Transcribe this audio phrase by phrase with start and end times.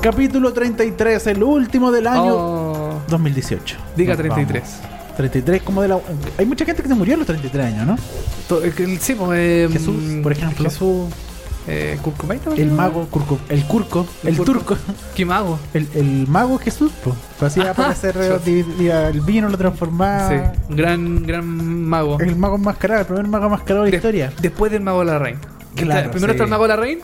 [0.00, 3.76] Capítulo 33, el último del año Oh, 2018.
[3.96, 4.62] diga Nos 33.
[4.82, 5.16] vamos.
[5.16, 5.98] 33 como de la...
[6.38, 8.58] Hay mucha gente que se murió a los 33 años, ¿no?
[8.62, 10.64] El- sí, pues, eh, Jesús, por ejemplo.
[10.70, 11.06] Jesús.
[11.68, 11.98] Eh.
[12.56, 14.52] El mago, Curco, el curco, el, El curco.
[14.52, 14.76] turco.
[15.16, 15.58] ¿Qué mago?
[15.74, 17.16] El, el mago Jesús, pues.
[17.40, 18.64] Hacía aparecer eh,
[19.10, 20.28] el vino, lo transformaba.
[20.28, 20.36] Sí,
[20.68, 21.44] gran, gran
[21.84, 22.20] mago.
[22.20, 24.32] El mago enmascarado, el primer mago enmascarado de la De- historia.
[24.40, 25.40] Después del mago de la reina.
[25.74, 26.36] Claro, primero sí.
[26.36, 27.02] está el mago de la reina,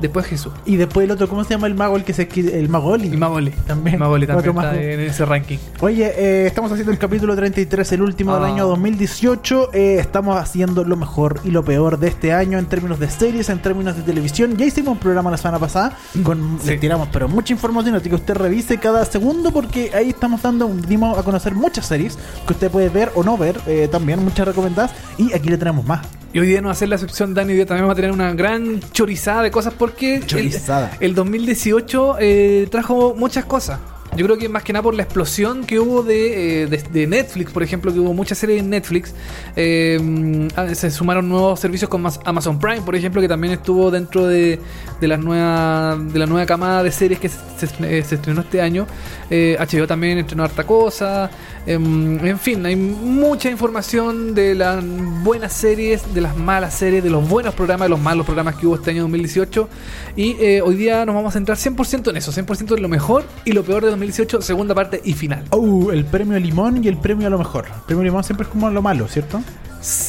[0.00, 0.52] después Jesús.
[0.66, 1.96] Y después el otro, ¿cómo se llama el mago?
[1.96, 3.08] El que se el mago Oli.
[3.08, 3.50] Y Magoli.
[3.66, 3.98] También.
[3.98, 5.58] Magoli también está en ese ranking.
[5.80, 8.46] Oye, eh, estamos haciendo el capítulo 33, el último del Ah.
[8.48, 9.70] año 2018.
[9.72, 13.48] Eh, estamos haciendo lo mejor y lo peor de este año en términos de series,
[13.48, 14.56] en términos de televisión.
[14.56, 16.68] Ya hicimos un programa la semana pasada con Sí.
[16.68, 20.68] les tiramos, pero mucha información, así que usted revise cada segundo porque ahí estamos dando,
[20.86, 24.46] dimos a conocer muchas series que usted puede ver o no ver, eh, también muchas
[24.46, 24.92] recomendadas.
[25.18, 26.06] Y aquí le tenemos más.
[26.32, 27.50] Y hoy día no va a ser la excepción, Dani.
[27.50, 30.96] Hoy día también vamos a tener una gran chorizada de cosas porque el- Chorizada.
[31.00, 33.78] El, 2018 eh, trajo muchas cosas.
[34.16, 37.52] Yo creo que más que nada por la explosión que hubo de, eh, de- Netflix,
[37.52, 39.14] por ejemplo, que hubo muchas series en Netflix.
[39.56, 44.26] Eh, ah, se sumaron nuevos servicios con Amazon Prime, por ejemplo, que también estuvo dentro
[44.26, 44.58] de,
[45.00, 48.86] de, las nueva, de la nueva camada de series que se, eh, estrenó este año.
[49.30, 51.30] HBO también estrenó harta cosa.
[51.64, 54.84] Em, en fin, hay mucha información de las
[55.22, 58.66] buenas series, de las malas series, de los buenos programas, de los malos programas que
[58.66, 59.68] hubo este año 2018.
[60.16, 63.52] Y hoy día nos vamos a centrar 100% en eso, 100% en lo mejor y
[63.52, 65.44] lo peor de 2018, segunda parte y final.
[65.50, 67.66] Oh, el premio Limón y el premio a lo mejor.
[67.66, 69.40] El premio Limón siempre es como lo malo, ¿cierto?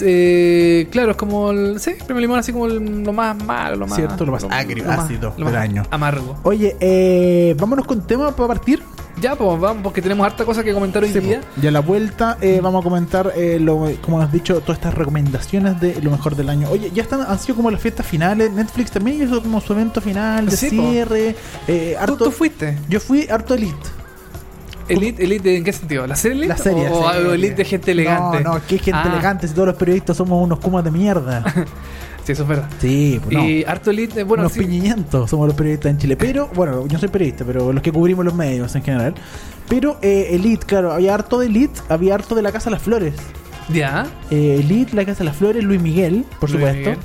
[0.02, 1.80] Eh, claro, es como el.
[1.80, 3.96] Sí, Premio Limón, así como el- lo más malo, lo más.
[3.96, 5.84] Cierto, lo más agrio, ácido lo del más año.
[5.92, 6.38] Amargo.
[6.44, 8.82] Oye, eh, vámonos con tema para partir.
[9.22, 11.42] Ya, pues vamos, porque tenemos harta cosa que comentar hoy Sí, día.
[11.42, 11.62] po.
[11.62, 14.96] y a la vuelta eh, vamos a comentar, eh, lo, como has dicho, todas estas
[14.96, 16.68] recomendaciones de lo mejor del año.
[16.72, 18.52] Oye, ya están, han sido como las fiestas finales.
[18.52, 21.36] Netflix también hizo como su evento final de Sí, cierre.
[21.68, 22.78] eh, ¿Tú, harto- tú fuiste?
[22.90, 23.76] Yo fui harto elite.
[24.90, 26.06] ¿Elite, elite ¿En qué sentido?
[26.08, 26.48] ¿La serie Elite?
[26.50, 26.90] La serie.
[26.90, 27.10] ¿O.
[27.34, 28.42] Elite de gente elegante?
[28.42, 29.48] No, no, que gente Ah, elegante.
[29.48, 31.44] Si todos los periodistas somos unos kumas de mierda.
[32.24, 32.70] Sí, eso es verdad.
[32.80, 33.44] Sí, pues no.
[33.48, 34.60] Y harto Elite, eh, bueno, unos sí.
[34.60, 36.16] piñiñentos somos los periodistas en Chile.
[36.18, 39.14] Pero, bueno, yo soy periodista, pero los que cubrimos los medios en general.
[39.68, 42.82] Pero eh, Elite, claro, había harto de Elite, había harto de la Casa de las
[42.84, 43.14] Flores.
[43.70, 44.06] Ya.
[44.30, 46.90] Eh, Elite, la Casa de las Flores, Luis Miguel, por Luis supuesto.
[46.92, 46.98] Miguel.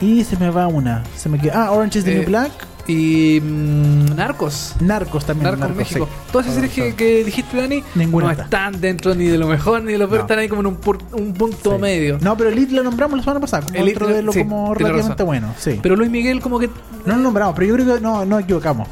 [0.00, 1.04] Y se me va una.
[1.16, 1.66] Se me queda.
[1.66, 2.50] Ah, Orange is the Eh, New Black.
[2.86, 3.40] Y.
[3.40, 4.74] mm, Narcos.
[4.80, 5.44] Narcos también.
[5.44, 6.08] Narcos, Narcos, México.
[6.10, 6.30] sí.
[6.32, 8.44] Todas esas series que, que dijiste, Dani, Ninguna no está.
[8.44, 10.24] están dentro ni de lo mejor ni de lo peor, No.
[10.24, 11.78] están ahí como en un, pur- un punto Sí.
[11.80, 12.18] medio.
[12.20, 13.62] No, pero Elite lo nombramos la semana pasada.
[13.66, 15.54] Como Elite dentro de lo sí, como relativamente bueno.
[15.58, 15.78] Sí.
[15.82, 16.68] Pero Luis Miguel, como que.
[17.06, 18.88] no lo nombramos, pero yo creo que no, no equivocamos.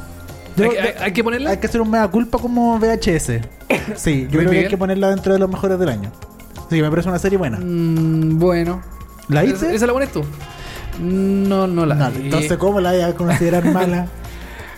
[0.55, 1.51] Yo- ¿Hay, hay- hay que ponerla?
[1.51, 3.41] Hay que hacer un mea culpa como VHS.
[3.95, 4.67] Sí, yo creo que hay Miguel?
[4.69, 6.11] que ponerla dentro de los mejores del año.
[6.69, 7.57] Sí, me parece una serie buena.
[7.59, 8.81] Mm, bueno.
[9.27, 9.75] ¿La ¿Esa, hice?
[9.75, 10.23] esa la pones tú?
[10.99, 12.25] No, no la No, vi.
[12.25, 14.07] entonces, ¿cómo la voy a considerar mala?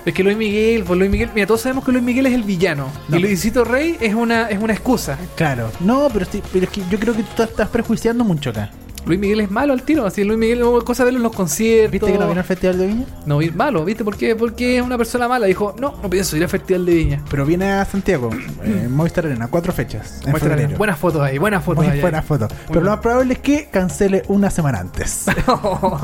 [0.06, 2.42] Es que Luis Miguel, pues Luis Miguel, mira, todos sabemos que Luis Miguel es el
[2.44, 2.88] villano.
[3.08, 3.18] No.
[3.18, 5.18] Y Luisito Rey es una, es una excusa.
[5.36, 5.72] Claro.
[5.80, 8.72] No, pero, sí, pero es que yo creo que tú estás prejuiciando mucho acá.
[9.06, 10.06] Luis Miguel es malo al tiro.
[10.06, 11.92] Así Luis Miguel, no, cosa de verlo en los conciertos.
[11.92, 13.06] ¿Viste que no vino al Festival de Viña?
[13.26, 14.04] No, malo, ¿viste?
[14.04, 14.36] ¿Por qué?
[14.36, 15.48] Porque es una persona mala.
[15.48, 17.22] Dijo, no, no pienso ir al Festival de Viña.
[17.30, 18.30] Pero viene a Santiago,
[18.64, 20.22] eh, Movistar Arena, cuatro fechas.
[20.24, 20.62] En Muéstrale.
[20.62, 20.78] febrero.
[20.78, 22.02] Buenas fotos ahí, buenas fotos Muy ahí.
[22.02, 22.48] buena foto.
[22.48, 22.82] Pero bueno.
[22.86, 25.26] lo más probable es que cancele una semana antes.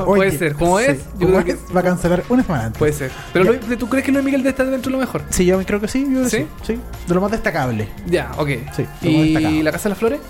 [0.04, 0.54] puede Oye, ser.
[0.54, 2.78] Como sí, es, yo creo que es, va a cancelar una semana antes.
[2.78, 3.10] puede ser.
[3.32, 3.44] Pero.
[3.46, 5.22] Luis- ¿tú crees que Luis Miguel debe estar dentro de lo mejor?
[5.30, 6.06] Sí, yo creo que sí.
[6.12, 6.38] Yo ¿Sí?
[6.38, 6.46] ¿Sí?
[6.74, 7.88] sí, De lo más destacable.
[8.06, 8.48] Ya, ok.
[8.76, 8.86] Sí.
[9.08, 10.20] ¿Y La Casa de las Flores?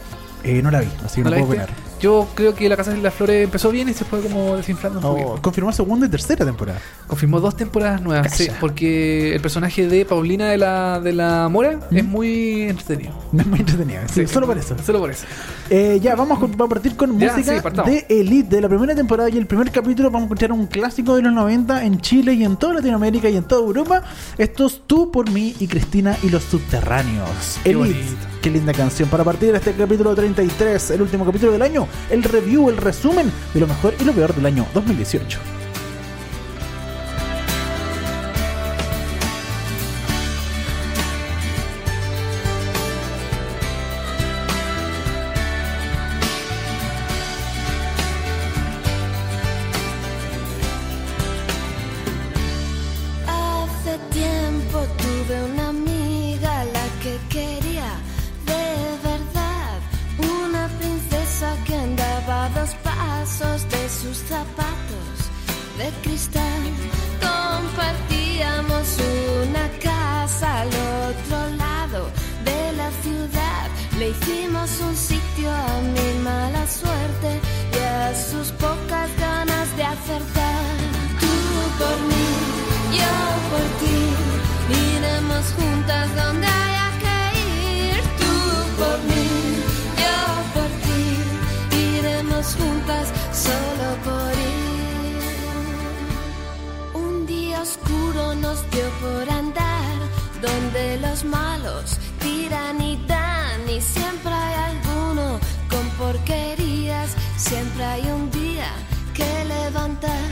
[0.44, 1.68] Eh, no la vi, así que no, ¿No puedo opinar.
[2.00, 4.98] Yo creo que La Casa de las Flores empezó bien y se fue como desinflando
[5.00, 5.42] un Oh, poquito.
[5.42, 6.78] confirmó segunda y tercera temporada.
[7.06, 8.36] Confirmó dos temporadas nuevas, Calla.
[8.36, 11.96] sí, porque el personaje de Paulina de la, de la Mora ¿Mm?
[11.96, 13.12] es muy entretenido.
[13.38, 14.06] Es muy entretenida.
[14.08, 14.76] sí, solo por eso.
[14.84, 15.24] Solo por eso.
[15.70, 19.28] Eh, ya, vamos, a partir con Ya, música sí, de Elite de la primera temporada
[19.30, 20.10] y el primer capítulo.
[20.10, 23.36] Vamos a escuchar un clásico de los 90 en Chile y en toda Latinoamérica y
[23.36, 24.02] en toda Europa.
[24.38, 27.58] Esto es Tú por mí y Cristina y los subterráneos.
[27.64, 27.98] Elite.
[28.42, 29.08] Qué linda canción.
[29.08, 33.32] Para partir de este capítulo 33, el último capítulo del año, el review, el resumen
[33.52, 35.38] de lo mejor y lo peor del año 2018.
[98.48, 99.94] Nos dio por andar
[100.40, 105.38] donde los malos tiran y dan y siempre hay alguno
[105.72, 107.10] con porquerías.
[107.36, 108.70] Siempre hay un día
[109.18, 110.28] que levantar.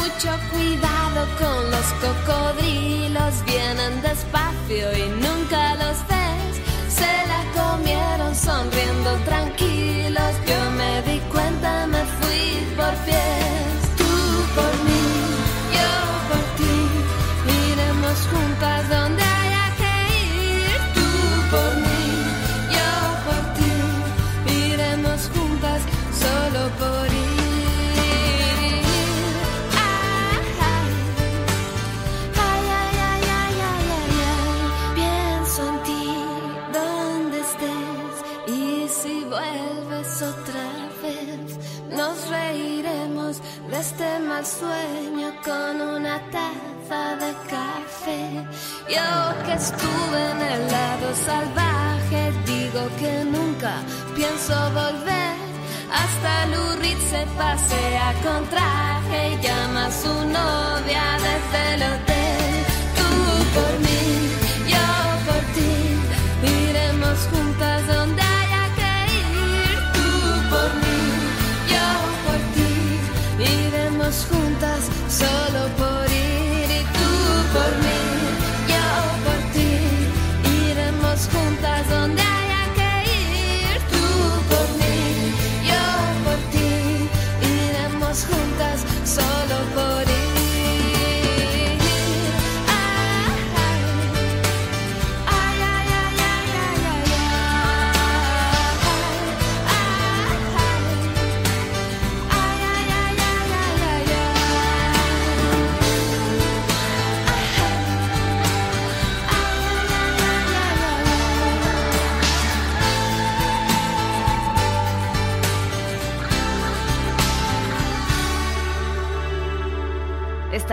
[0.00, 6.52] Mucho cuidado con los cocodrilos, vienen despacio y nunca los ves.
[6.98, 9.59] Se la comieron sonriendo tranquilos.
[44.40, 48.46] Mal sueño con una taza de café.
[48.88, 53.74] Yo que estuve en el lado salvaje, digo que nunca
[54.14, 55.34] pienso volver.
[55.92, 62.64] Hasta Lurid se pasea con traje y llama a su novia desde el hotel.
[62.98, 63.10] Tú
[63.56, 64.08] por mí,
[74.28, 76.68] juntas solo por ir.
[76.70, 77.10] Y tú
[77.54, 77.79] por mí,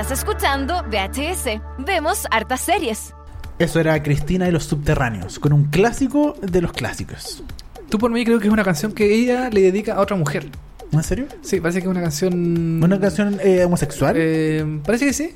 [0.07, 1.59] Estás escuchando VHS.
[1.79, 3.13] Vemos hartas series.
[3.59, 7.43] Eso era Cristina y los subterráneos, con un clásico de los clásicos.
[7.89, 10.49] Tú por mí creo que es una canción que ella le dedica a otra mujer.
[10.93, 11.25] ¿En serio?
[11.41, 12.81] Sí, parece que es una canción...
[12.81, 14.15] ¿Una canción eh, homosexual?
[14.17, 15.33] Eh, parece que sí,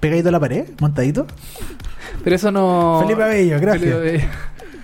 [0.00, 0.70] ¿Pegadito a la pared?
[0.80, 1.26] ¿Montadito?
[2.24, 3.00] pero eso no...
[3.02, 3.82] Felipe Abello, gracias.
[3.82, 4.28] Felipe Abello.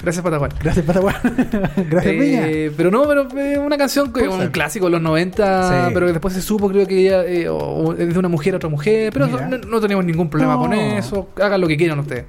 [0.03, 0.51] Gracias, Patagual.
[0.63, 1.15] Gracias, Paraguay.
[1.91, 2.47] gracias, Peña.
[2.49, 5.91] Eh, pero no, pero eh, una canción que un clásico de los 90, Sí.
[5.95, 8.57] pero que después se supo, creo que ella eh, o- es de una mujer a
[8.57, 10.61] otra mujer, pero no, no tenemos ningún problema No.
[10.61, 11.29] con eso.
[11.41, 12.25] Hagan lo que quieran ustedes.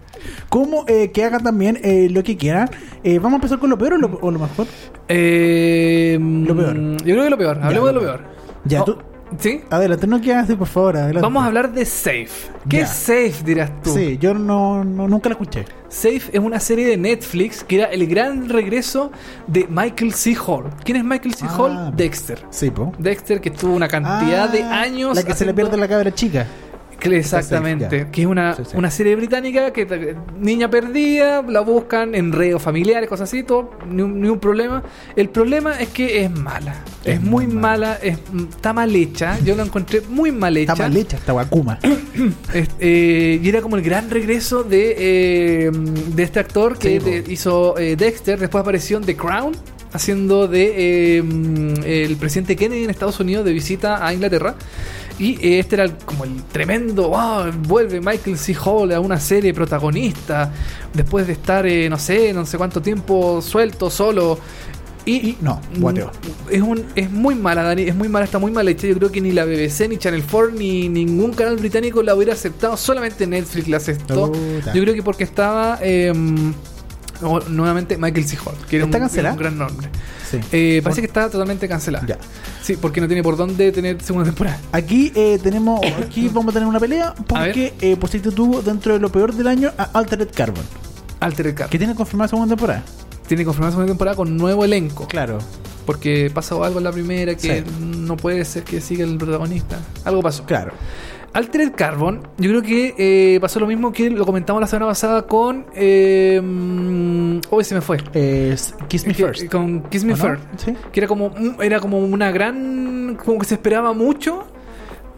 [0.49, 1.79] Como eh, que hagan también
[2.13, 2.69] lo que quieran.
[3.03, 4.67] ¿Vamos a empezar con lo peor o lo, o lo mejor?
[5.07, 6.75] Eh, Lo peor.
[6.77, 7.59] mm, Yo creo que lo peor.
[7.61, 8.21] Hablemos de lo peor.
[8.65, 8.97] Ya, Oh, tú.
[9.39, 9.61] ¿Sí?
[9.69, 10.97] Adelante, no quieras por favor.
[10.97, 11.21] Adelante.
[11.21, 12.27] Vamos a hablar de Safe.
[12.69, 12.83] ¿Qué Ya.
[12.83, 13.93] es Safe, dirás tú?
[13.93, 15.65] Sí, yo no, no- nunca la escuché.
[15.89, 19.11] Safe es una serie de Netflix que era el gran regreso
[19.47, 20.35] de Michael C.
[20.45, 20.65] Hall.
[20.83, 21.45] ¿Quién es Michael C.
[21.49, 21.55] Ah.
[21.57, 21.95] Hall?
[21.95, 22.39] Dexter.
[22.49, 22.93] Sí, po.
[22.97, 25.15] Dexter que estuvo una cantidad de Ah, años.
[25.15, 26.45] La que se le pierde la cabra chica.
[27.09, 28.77] Exactamente, que es una, Sí, sí.
[28.77, 34.01] una serie británica que niña perdida, la buscan en redes familiares, cosas así, todo, ni
[34.01, 34.83] un, ni un problema.
[35.15, 39.39] El problema es que es mala, es, Es muy muy mala, es, está mal hecha,
[39.39, 40.73] yo la encontré muy mal hecha.
[40.73, 41.79] Está mal hecha, está guacuma.
[42.53, 47.05] Es- eh, y era como el gran regreso de, eh, de este actor que Sí,
[47.05, 49.53] de- hizo eh, Dexter, después apareció en The Crown,
[49.93, 54.55] haciendo de eh, mm, el presidente Kennedy en Estados Unidos de visita a Inglaterra.
[55.19, 58.55] Y eh, este era el- como el tremendo, wow, vuelve Michael C.
[58.63, 60.51] Hall a una serie protagonista,
[60.93, 64.39] después de estar, eh, no sé, no sé cuánto tiempo suelto, solo.
[65.03, 66.07] Y, Y no, guateo.
[66.49, 68.85] Mm, Es, un, es muy mala, Dani, es muy mala, está muy mal hecha.
[68.87, 72.33] Yo creo que ni la BBC, ni Channel 4, ni ningún canal británico la hubiera
[72.33, 72.77] aceptado.
[72.77, 74.31] Solamente Netflix la aceptó.
[74.73, 76.13] Yo creo que porque estaba eh,
[77.49, 78.37] nuevamente Michael C.
[78.45, 79.33] Hall, que era ¿Está un, cancelada?
[79.33, 79.87] un gran nombre.
[80.31, 80.39] Sí.
[80.51, 82.05] Eh, parece que está totalmente cancelada.
[82.07, 82.17] Ya.
[82.63, 84.59] Sí, porque no tiene por dónde tener segunda temporada.
[84.71, 88.99] Aquí eh, tenemos, aquí vamos a tener una pelea porque eh, pusiste tú dentro de
[88.99, 90.63] lo peor del año a Altered Carbon,
[91.19, 91.69] Altered Carbon.
[91.69, 92.83] que tiene confirmada segunda temporada.
[93.27, 95.07] Tiene confirmada segunda temporada con nuevo elenco.
[95.07, 95.39] Claro.
[95.85, 97.71] Porque pasó algo en la primera que Sí.
[97.79, 99.79] no puede ser que siga el protagonista.
[100.05, 100.43] Algo pasó.
[100.45, 100.73] Claro.
[101.33, 105.21] Altered Carbon, yo creo que eh, pasó lo mismo que lo comentamos la semana pasada
[105.21, 105.65] con.
[105.73, 107.97] Eh, mm, hoy se me fue.
[108.13, 109.49] Es Kiss Me Que- First.
[109.49, 110.15] Con Kiss Me.
[110.15, 110.43] First.
[110.57, 110.73] Sí.
[110.91, 113.17] Que era como, era como una gran.
[113.23, 114.43] Como que se esperaba mucho,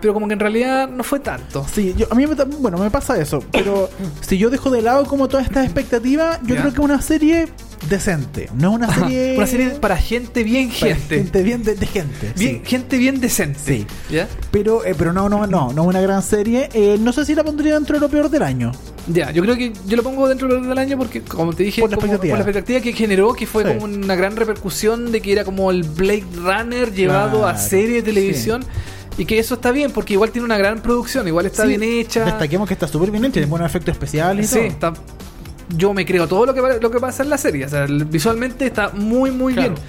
[0.04, 1.66] pero como que en realidad no fue tanto.
[1.74, 3.90] Sí, yo, a mí me, bueno, me pasa eso, pero
[4.22, 7.48] si yo dejo de lado como todas estas expectativas, yo creo que una serie
[7.90, 9.38] decente, no es una serie...
[9.38, 11.16] Una serie para gente bien para gente.
[11.16, 12.34] gente bien de, de gente.
[12.36, 12.70] Bien, sí.
[12.70, 13.60] Gente bien decente.
[13.66, 13.86] Sí.
[14.12, 14.28] ¿Ya?
[14.52, 16.68] Pero, eh, pero no, no, no, no es una gran serie.
[16.74, 18.74] Eh, no sé si la pondría dentro de lo peor del año.
[19.08, 21.90] Ya, yo creo que yo lo pongo dentro del año porque, como te dije, Por
[21.92, 22.38] la como- expectativa.
[22.38, 23.70] por la expectativa que generó, que fue Sí.
[23.74, 28.04] como una gran repercusión de que era como el Blade Runner llevado a serie de
[28.04, 28.66] televisión.
[29.18, 31.84] Y que eso está bien, porque igual tiene una gran producción, igual está Sí, bien
[31.84, 32.26] hecha.
[32.26, 34.68] Destaquemos que está súper bien hecha, tiene buenos efectos especiales y Sí, todo.
[34.68, 34.94] está,
[35.78, 37.66] yo me creo todo lo que, lo que pasa en la serie.
[37.66, 39.74] O sea, visualmente está muy, muy Claro.
[39.74, 39.84] bien.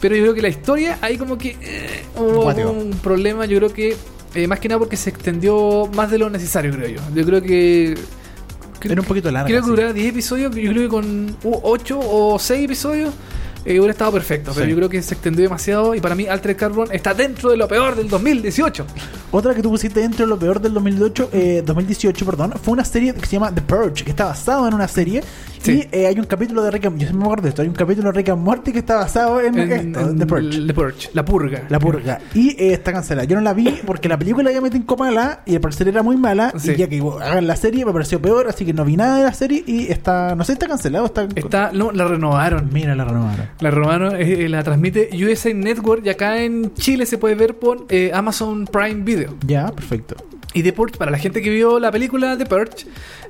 [0.00, 3.46] Pero yo creo que la historia, ahí como que eh, hubo un problema.
[3.46, 3.96] Yo creo que
[4.34, 7.00] eh, más que nada porque se extendió más de lo necesario, creo yo.
[7.14, 7.94] Yo creo que.
[8.82, 9.46] Era un poquito larga.
[9.46, 9.70] Creo que sí.
[9.70, 10.54] durara 10 episodios.
[10.54, 13.14] Yo creo que con 8 o 6 episodios
[13.64, 14.52] eh, hubiera estado perfecto.
[14.54, 14.70] Pero Sí.
[14.70, 15.94] yo creo que se extendió demasiado.
[15.94, 18.86] Y para mí, Altered Carbon está dentro de lo peor del 2018.
[19.30, 22.84] Otra que tú pusiste dentro de lo peor del 2018, eh, 2018, perdón, fue una
[22.84, 25.22] serie que se llama The Purge, que está basado en una serie.
[25.60, 25.88] Sí.
[25.90, 27.62] Y eh, hay un capítulo de Rick and Yo me acuerdo de esto.
[27.62, 30.26] Hay un capítulo de Rick and Morty que está basado en, En- esto, en The
[30.26, 30.66] Purge.
[30.66, 31.62] The Purge, La purga.
[31.70, 32.18] La purga.
[32.34, 33.24] Y eh, está cancelada.
[33.26, 36.02] Yo no la vi porque la película ya me tincó mala y al parecer era
[36.02, 36.52] muy mala.
[36.58, 36.72] Sí.
[36.72, 39.24] Y ya que hagan la serie me pareció peor, así que no vi nada de
[39.24, 41.06] la serie y está, no sé, está cancelado.
[41.06, 42.68] Está, Está, no, la renovaron.
[42.70, 43.48] Mira, la renovaron.
[43.60, 47.56] La renovaron, eh, eh, la transmite USA Network y acá en Chile se puede ver
[47.56, 49.36] por eh, Amazon Prime Video.
[49.46, 50.16] Ya, perfecto.
[50.54, 52.86] Y The Purge, para la gente que vio la película The Purge,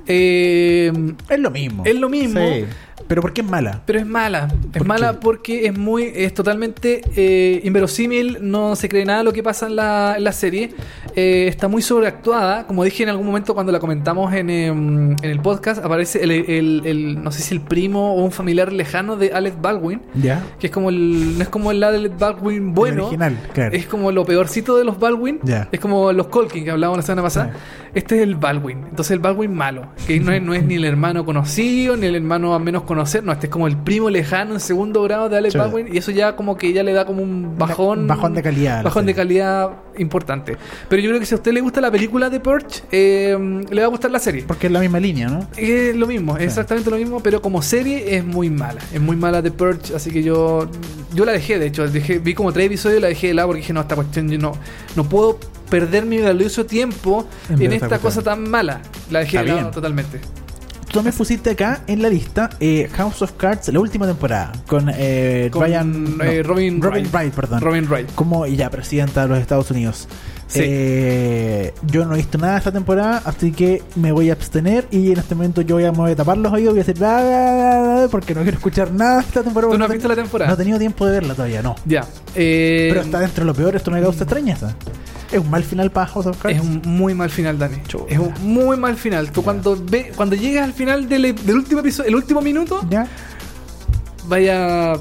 [0.07, 0.91] eh,
[1.29, 1.83] Es lo mismo.
[1.85, 2.39] Es lo mismo.
[2.39, 2.65] Sí.
[3.07, 3.81] Pero ¿por qué es mala?
[3.85, 4.47] pero es mala.
[4.73, 5.17] Es ¿Por mala qué?
[5.21, 9.67] porque es muy, es totalmente eh, inverosímil, no se cree nada de lo que pasa
[9.67, 10.71] en la, en la serie.
[11.15, 12.65] Eh, está muy sobreactuada.
[12.67, 16.31] Como dije en algún momento cuando la comentamos en, em, en el podcast, aparece el,
[16.31, 20.01] el- el- no sé si el primo o un familiar lejano de Alec Baldwin.
[20.15, 20.43] Ya.
[20.59, 21.37] Que es como el.
[21.37, 22.95] No es como el Alec Baldwin bueno.
[22.95, 23.75] El original, claro.
[23.75, 25.39] Es como lo peorcito de los Baldwin.
[25.43, 25.69] Ya.
[25.71, 27.53] Es como los Colkin que hablábamos la semana pasada.
[27.95, 28.79] Este es el Baldwin.
[28.89, 29.87] Entonces el Baldwin malo.
[30.05, 33.23] Que no es, no es ni el hermano conocido, ni el hermano a menos conocer.
[33.23, 35.57] No, este es como el primo lejano en segundo grado de Alec Sí.
[35.57, 35.87] Baldwin.
[35.93, 38.05] Y eso ya como que ya le da como un bajón.
[38.07, 40.57] Bajón de calidad Bajón de calidad importante.
[40.89, 43.81] Pero yo creo que si a usted le gusta la película de Purge, eh, le
[43.81, 44.43] va a gustar la serie.
[44.45, 45.47] Porque es la misma línea, ¿no?
[45.55, 48.81] Es lo mismo, es exactamente lo mismo, pero como serie es muy mala.
[48.93, 50.67] Es muy mala The Purge, así que yo
[51.13, 51.87] yo la dejé, de hecho.
[51.87, 54.29] Dejé, vi como tres episodios y la dejé de lado porque dije, no, esta cuestión
[54.29, 54.51] yo no,
[54.97, 55.39] no puedo
[55.79, 58.81] perder mi valioso tiempo En en, esta cosa tan mala.
[59.11, 60.19] La dejé de lado totalmente.
[60.87, 64.89] Tú también pusiste acá en la lista eh, House of Cards, la última temporada, con,
[64.95, 67.13] eh, Con, Ryan, no, eh, Robin Robin Wright.
[67.13, 67.59] Wright, perdón.
[67.59, 68.09] Robin Wright.
[68.15, 70.07] como ya presidenta de los Estados Unidos.
[70.47, 70.59] Sí.
[70.63, 75.11] Eh, yo no he visto nada esta temporada, así que me voy a abstener y
[75.11, 76.83] en este momento yo voy a, me voy a tapar los oídos y voy a
[76.85, 79.73] decir "Ah, ah, ah", porque no quiero escuchar nada esta temporada.
[79.73, 80.47] ¿Tú no has visto la temporada?
[80.49, 81.75] No he tenido tiempo de verla todavía, no.
[81.85, 82.05] Ya.
[82.35, 84.75] eh, Pero está dentro de lo peor, esto me causa extrañeza.
[85.35, 86.57] Es un mal final para House of Cards.
[86.57, 87.75] Es un muy mal final, Dani.
[88.07, 89.31] Es un muy mal final.
[89.33, 93.05] Tú cuando ve, cuando llegas al final del, del último episodio, el último minuto, ¿Ya?
[94.29, 94.95] vaya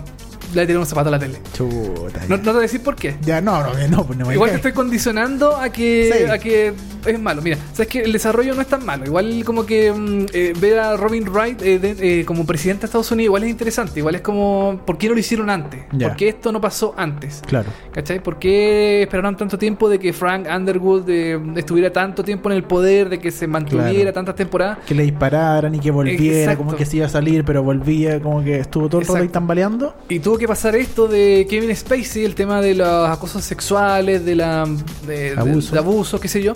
[0.54, 1.38] le tirar un zapato a la tele.
[1.52, 2.22] Chuta.
[2.28, 3.16] No, te voy a decir por qué.
[3.22, 6.30] Ya, no, no, no, pues no Igual te estoy condicionando a que, Sí.
[6.30, 6.72] a que
[7.06, 7.42] es malo.
[7.42, 9.04] Mira, sabes que el desarrollo no es tan malo.
[9.04, 12.86] Igual como que mm, eh, ver a Robin Wright eh, de- eh, como presidente de
[12.86, 14.00] Estados Unidos igual es interesante.
[14.00, 15.84] Igual es como, ¿por qué no lo hicieron antes?
[15.92, 16.08] Ya.
[16.08, 17.42] ¿Por qué esto no pasó antes?
[17.46, 17.68] Claro.
[17.92, 18.20] ¿Cachai?
[18.22, 22.64] ¿Por qué esperaron tanto tiempo de que Frank Underwood eh, estuviera tanto tiempo en el
[22.64, 24.12] poder, de que se mantuviera Claro.
[24.12, 24.78] tantas temporadas?
[24.86, 26.64] Que le dispararan y que volviera, Exacto.
[26.64, 29.94] como que se iba a salir, pero volvía, como que estuvo todo el rato tambaleando.
[30.08, 34.34] Y tuvo que pasar esto de Kevin Spacey, el tema de los acosos sexuales, de
[34.36, 34.66] la
[35.06, 35.72] de, de- Abuso.
[35.72, 36.54] de abuso, qué sé yo.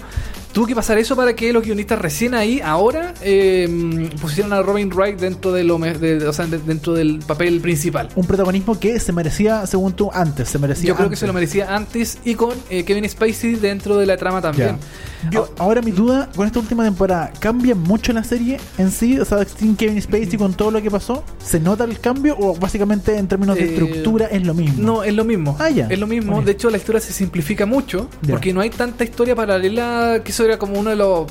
[0.52, 4.90] Tuvo que pasar eso para que los guionistas recién ahí, ahora, eh, pusieran a Robin
[4.92, 8.08] Wright dentro de lo de- o sea, de- dentro del papel principal.
[8.16, 10.48] Un protagonismo que se merecía, según tú, antes.
[10.48, 11.18] Se merecía Yo creo que antes.
[11.20, 14.76] se lo merecía antes y con eh, Kevin Spacey dentro de la trama también.
[15.24, 15.30] Ya.
[15.30, 19.18] Yo, ahora mi duda, con esta última temporada, ¿cambia mucho la serie en sí?
[19.18, 22.54] O sea, sin Kevin Spacey, con todo lo que pasó, ¿se nota el cambio o
[22.56, 24.80] básicamente en términos de Eh, estructura es lo mismo?
[24.82, 25.56] No, es lo mismo.
[25.58, 25.86] Ah, ya.
[25.90, 26.32] Es lo mismo.
[26.32, 26.46] Bueno.
[26.46, 30.22] De hecho, la historia se simplifica mucho porque no hay tanta historia paralela.
[30.24, 31.26] Que eso era como uno de los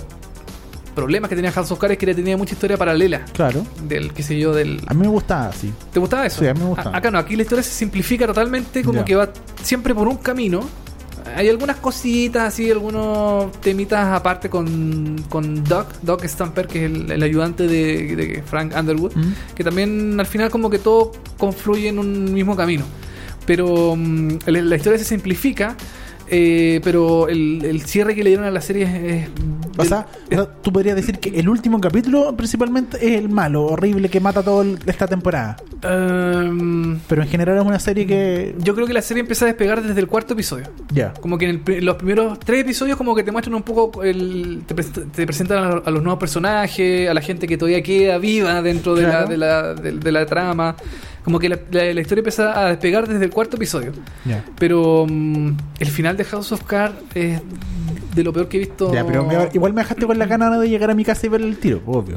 [0.93, 3.23] problemas que tenía House of Cards, que tenía mucha historia paralela.
[3.31, 3.65] Claro.
[3.87, 4.81] Del, qué sé yo, del.
[4.85, 5.71] A mí me gustaba así.
[5.93, 6.41] ¿Te gustaba eso?
[6.41, 6.97] Sí, a mí me gustaba.
[6.97, 9.29] acá no, aquí la historia se simplifica totalmente, como que va
[9.63, 10.59] siempre por un camino.
[11.37, 17.09] Hay algunas cositas, así, algunos temitas aparte con, con Doc, Doc Stamper, que es el,
[17.09, 19.33] el ayudante de, de Frank Underwood, ¿Mm?
[19.55, 22.83] que también al final como que todo confluye en un mismo camino.
[23.45, 25.77] pero mm, la, la historia se simplifica.
[26.29, 28.83] Eh, pero el, el cierre que le dieron a la serie
[29.23, 29.29] es.
[29.79, 30.07] O sea,
[30.63, 34.65] tú podrías decir que el último capítulo principalmente es el malo, horrible que mata toda
[34.87, 35.55] esta temporada.
[35.81, 38.55] Pero en general es una serie que.
[38.59, 40.65] yo creo que la serie empieza a despegar desde el cuarto episodio.
[40.91, 41.13] Ya.
[41.13, 44.03] Como que en el pri- los primeros tres episodios como que te muestran un poco
[44.03, 48.17] el, te, te presentan a, a los nuevos personajes, a la gente que todavía queda
[48.17, 49.21] viva dentro de, Claro.
[49.21, 50.75] la, de, la, de, de la trama.
[51.27, 53.91] Como que la, la- la historia empieza a despegar desde el cuarto episodio.
[54.23, 54.45] Ya.
[54.57, 57.41] Pero mm, el final de House of Cards es
[58.15, 58.93] de lo peor que he visto.
[58.93, 61.29] Ya, pero me- igual me dejaste con la gana de llegar a mi casa y
[61.29, 62.15] ver el tiro, obvio.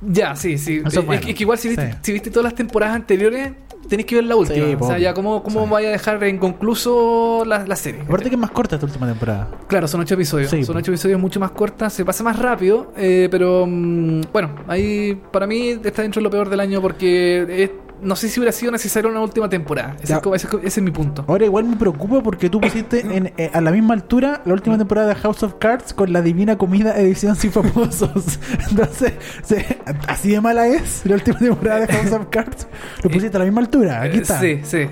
[0.00, 0.80] Ya, sí, sí.
[0.86, 1.20] Eso es bueno.
[1.26, 1.98] es que igual si viste, Sí.
[2.00, 3.50] si viste todas las temporadas anteriores,
[3.86, 4.64] tenés que ver la última.
[4.66, 5.70] Sí, o sea, ya cómo, cómo Sí.
[5.70, 8.00] vaya a dejar inconcluso la, la serie.
[8.02, 9.48] Aparte que es más corta esta última temporada.
[9.66, 10.50] Claro, son ocho episodios.
[10.50, 14.50] Sí, son ocho episodios mucho más cortas, se pasa más rápido, eh, pero mm, bueno,
[14.68, 17.70] ahí para mí está dentro de lo peor del año porque es-
[18.02, 19.96] no sé si hubiera sido necesaria una última temporada.
[20.02, 21.24] Ese, es, como- ese es- ese es mi punto.
[21.26, 24.76] Ahora igual me preocupa porque tú pusiste en, eh, a la misma altura la última
[24.78, 28.38] temporada de House of Cards con la Divina Comida edición sin famosos.
[28.70, 29.12] Entonces,
[29.42, 32.66] se- así de mala es la última temporada de House of Cards.
[33.02, 34.02] Lo pusiste a la misma altura.
[34.02, 34.40] Aquí Eh, está.
[34.40, 34.86] Sí, sí.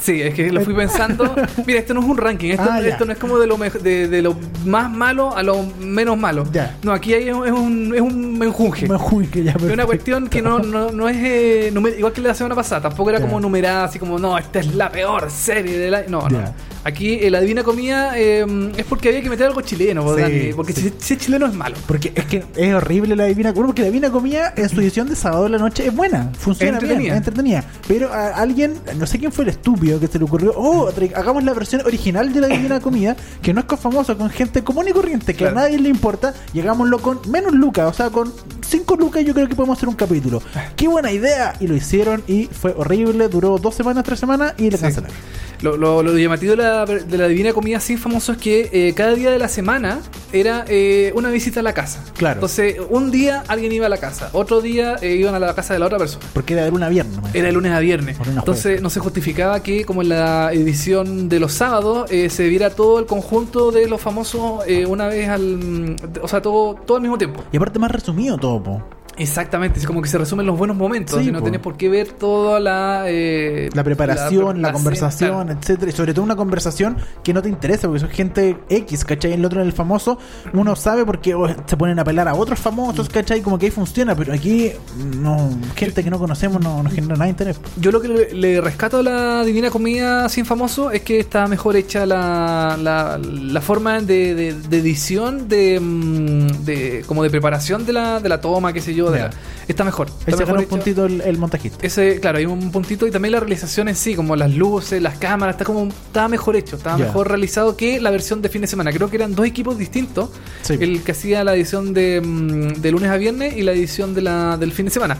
[0.00, 1.34] Sí, es que lo fui pensando.
[1.66, 2.50] Mira, esto no es un ranking.
[2.50, 5.62] Esto, Ah, esto no es como de lo, de, de lo más malo a lo
[5.80, 6.44] menos malo.
[6.52, 6.76] Ya.
[6.82, 8.88] No, aquí hay, es un, es un menjunje.
[8.88, 12.12] Me jui que ya, Es una cuestión que no, no, no es eh, numer- igual
[12.12, 13.26] que la semana pasada, tampoco era Ya.
[13.26, 16.08] como numerada, así como, no, esta es la peor serie del año.
[16.08, 16.38] No, Ya.
[16.40, 16.54] no.
[16.82, 18.46] Aquí eh, la Divina Comida eh,
[18.76, 20.80] es porque había que meter algo chileno, po, Sí, Dani, porque sí.
[20.82, 21.76] si, si es chileno es malo.
[21.86, 23.66] Porque es que es horrible la Divina Comida.
[23.66, 26.30] Porque la Divina Comida en su edición de sábado de la noche es buena.
[26.38, 27.64] Funciona bien, es entretenida.
[27.86, 31.44] Pero a alguien, no sé quién fue el estúpido que se le ocurrió, oh, hagamos
[31.44, 34.86] la versión original de la Divina Comida, que no es con famoso, con gente común
[34.88, 35.58] y corriente, que Claro.
[35.58, 38.32] a nadie le importa, y hagámoslo con menos lucas, o sea, con
[38.66, 40.40] 5 lucas yo creo que podemos hacer un capítulo.
[40.76, 41.54] ¡Qué buena idea!
[41.60, 44.82] Y lo hicieron y fue horrible, duró dos semanas, tres semanas y le Sí.
[44.82, 45.14] cancelaron.
[45.62, 48.94] Lo, lo- lo llamativo de la, de la Divina Comida sin famoso es que eh,
[48.94, 50.00] cada día de la semana
[50.32, 52.02] era eh, una visita a la casa.
[52.16, 52.34] Claro.
[52.36, 55.74] Entonces, un día alguien iba a la casa, otro día eh, iban a la casa
[55.74, 56.24] de la otra persona.
[56.32, 57.18] Porque era de luna a viernes.
[57.34, 58.18] Era de lunes a viernes.
[58.18, 62.48] Lunes Entonces no se justificaba que, como en la edición de los sábados, eh, se
[62.48, 65.96] viera todo el conjunto de los famosos una vez al.
[66.22, 67.42] O sea, todo, todo al mismo tiempo.
[67.52, 68.82] Y aparte más resumido todo, po.
[69.16, 71.20] Exactamente, es como que se resumen los buenos momentos.
[71.20, 71.44] Sí, y no po.
[71.44, 73.04] tenés por qué ver toda la.
[73.08, 75.60] eh, la preparación, la, la- conversación, claro.
[75.60, 79.32] etcétera, y sobre todo una conversación que no te interesa, porque son gente X, ¿cachai?
[79.34, 80.18] El otro en el famoso,
[80.54, 83.42] uno sabe porque oh, se ponen a pelar a otros famosos, ¿cachai?
[83.42, 84.70] Como que ahí funciona, pero aquí
[85.16, 87.60] no, gente que no conocemos no, no genera nada de interés.
[87.76, 91.46] Yo lo que le, le rescato a la Divina Comida sin famoso es que está
[91.46, 97.28] mejor hecha la, la, la forma de, de- de edición, de, mm, de como de
[97.30, 99.09] preparación de la, de la toma, qué sé yo.
[99.12, 99.24] De Ya.
[99.28, 99.30] la-
[99.68, 100.08] está mejor.
[100.26, 100.68] Está mejor un hecho.
[100.70, 101.78] puntito el, el montajista.
[101.86, 105.16] Ese, claro, hay un puntito y también la realización en sí, como las luces, las
[105.18, 107.04] cámaras, está como estaba mejor hecho, estaba Ya.
[107.06, 108.90] mejor realizado que la versión de fin de semana.
[108.92, 110.30] Creo que eran dos equipos distintos,
[110.62, 110.74] Sí.
[110.80, 114.22] el que hacía la edición de, mm, de lunes a viernes y la edición de
[114.22, 115.18] la, del fin de semana.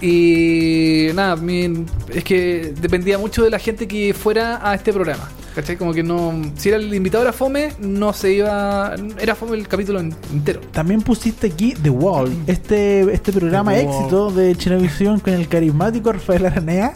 [0.00, 5.28] Y nada, mi- es que dependía mucho de la gente que fuera a este programa.
[5.56, 5.76] ¿Cachai?
[5.76, 6.34] Como que no.
[6.56, 8.94] Si era el invitado era fome, no se iba.
[9.18, 10.60] Era fome el capítulo en- entero.
[10.70, 13.96] También pusiste aquí The Wall, este, este programa The Wall.
[13.96, 16.92] éxito de Chilevisión con el carismático Rafael Aranea,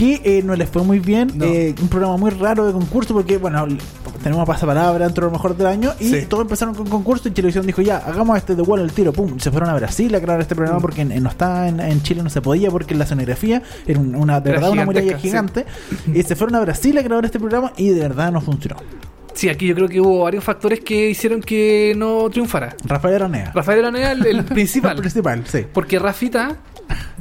[0.00, 1.44] que eh, no les fue muy bien, No.
[1.44, 3.66] eh, un programa muy raro de concurso, porque bueno,
[4.22, 6.26] tenemos pasapalabra dentro de lo mejor del año, y Sí.
[6.26, 9.38] todos empezaron con concurso y Chilevisión dijo, ya, hagamos este The Wall el tiro, pum,
[9.38, 10.82] se fueron a Brasil a grabar este programa Mm.
[10.82, 14.00] porque en, en- no está en, en Chile, no se podía, porque la escenografía era
[14.00, 15.66] un- una, de Era verdad una muralla gigante,
[16.14, 18.76] y se fueron a Brasil a grabar este programa y de verdad no funcionó.
[19.34, 22.74] Sí, aquí yo creo que hubo varios factores que hicieron que no triunfara.
[22.84, 23.52] Rafael Aranea.
[23.54, 24.92] Rafael Aranea, el, el principal.
[24.96, 25.66] El principal, sí.
[25.72, 26.56] Porque Rafita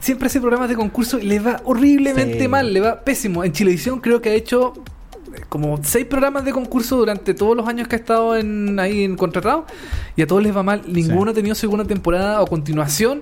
[0.02, 2.48] siempre hace programas de concurso y le va horriblemente Sí.
[2.48, 3.44] mal, le va pésimo.
[3.44, 4.74] En Chilevisión creo que ha hecho
[5.36, 9.04] eh, como seis programas de concurso durante todos los años que ha estado en, ahí
[9.04, 9.66] en contratado
[10.16, 10.82] y a todos les va mal.
[10.88, 13.22] Ninguno ha tenido segunda temporada o continuación.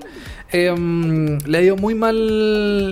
[0.51, 2.15] Eh, le ha ido muy mal.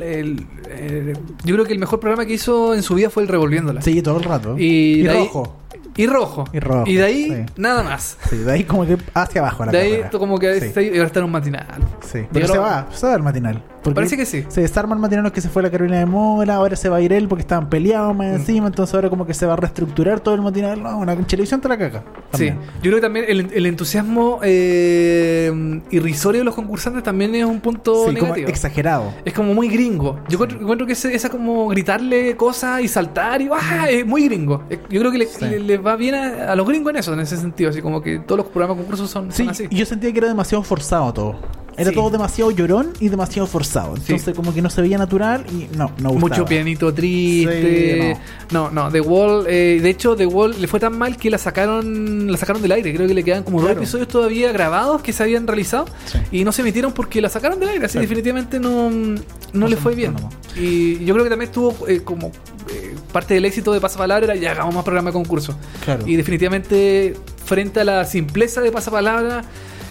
[0.03, 1.13] el- eh,
[1.45, 3.81] yo creo que el mejor programa que hizo en su vida fue el Revolviéndola.
[3.81, 4.57] Sí, todo el rato.
[4.59, 5.57] Y, ahí- rojo.
[5.95, 6.43] y rojo.
[6.51, 7.53] Y rojo, de ahí sí.
[7.55, 8.17] nada más.
[8.29, 10.65] Sí, de ahí como que hacia abajo la De ahí como que Sí.
[10.65, 11.65] está ahí- y ahora está en un matinal.
[12.01, 13.63] Sí, Y pero se va, se va el matinal.
[13.85, 14.43] Porque Parece que sí.
[14.49, 17.01] Se desarma el matinal que se fue la Carolina de Mora, ahora se va a
[17.01, 18.35] ir él porque estaban peleados más Mm.
[18.35, 20.81] encima, entonces ahora como que se va a reestructurar todo el matinal.
[20.83, 22.03] No, una televisión te la caga.
[22.33, 27.45] Sí, yo creo que también el, el entusiasmo eh, irrisorio de los concursantes también es
[27.45, 28.49] un punto Sí, como negativo.
[28.49, 29.13] exagerado.
[29.23, 30.19] es como muy gringo.
[30.27, 33.87] Yo encuentro, encuentro que ese- esa como gritarle cosas y saltar y ¡ah!
[33.89, 34.63] es muy gringo.
[34.89, 35.45] Yo creo que le, Sí.
[35.45, 37.69] le- le va bien a, a los gringos en eso, en ese sentido.
[37.69, 39.67] Así como que todos los programas de concursos son, Sí, son así.
[39.69, 41.35] y yo sentía que era demasiado forzado todo.
[41.77, 41.95] Era Sí.
[41.95, 43.95] todo demasiado llorón y demasiado forzado.
[43.97, 46.19] Entonces, como que no se veía natural y no, no gustaba.
[46.19, 48.17] Mucho pianito triste.
[48.51, 48.69] no.
[48.71, 49.45] no, The Wall.
[49.47, 52.71] eh, de hecho, The Wall le fue tan mal que la sacaron la sacaron del
[52.71, 52.93] aire.
[52.93, 55.85] Creo que le quedan como dos episodios todavía grabados que se habían realizado
[56.31, 57.85] y no se emitieron porque la sacaron del aire.
[57.85, 58.07] Así Claro.
[58.07, 59.19] definitivamente no, no,
[59.53, 60.15] No le fue bien.
[60.57, 62.27] Y yo creo que también estuvo eh, como
[62.71, 65.55] eh, parte del éxito de Pasapalabra era ya hagamos más programa de concurso.
[65.83, 66.07] Claro.
[66.07, 69.43] Y definitivamente, frente a la simpleza de Pasapalabra,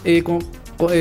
[0.05, 0.45] eh, con- eh,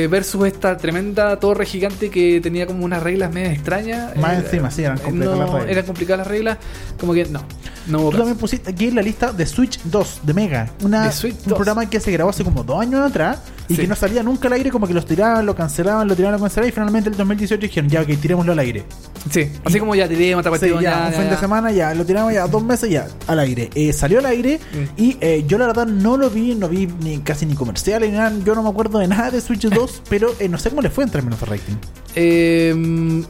[0.09, 4.15] versus esta tremenda torre gigante que tenía como unas reglas medio extrañas.
[4.17, 5.71] Más eh, encima, sí, eran complejas no, las reglas.
[5.71, 6.57] Eran complicadas las reglas,
[6.99, 7.43] como que no.
[7.87, 8.19] No hubo Tú caso.
[8.23, 11.53] también pusiste aquí en la lista de Switch 2 de Mega, una, Switch un 2.
[11.55, 13.81] programa que se grabó hace como dos años atrás y Sí.
[13.81, 16.41] que no salía nunca al aire, como que los tiraban, lo cancelaban, lo tiraban, lo
[16.43, 18.83] cancelaban y finalmente en el 2018 dijeron, ya, ok, tirémoslo al aire.
[19.29, 21.93] Sí, así como ya tiremos otra Sí, ya, ya, un ya, fin de semana ya,
[21.93, 23.69] lo tiramos ya dos meses ya al aire.
[23.75, 25.01] Eh, salió al aire Mm.
[25.01, 28.17] y eh, yo la verdad no lo vi, no vi ni casi ni comerciales ni
[28.17, 30.81] nada, yo no me acuerdo de nada de Switch 2, pero eh, no sé cómo
[30.81, 31.75] le fue en términos de rating.
[32.15, 32.73] Eh,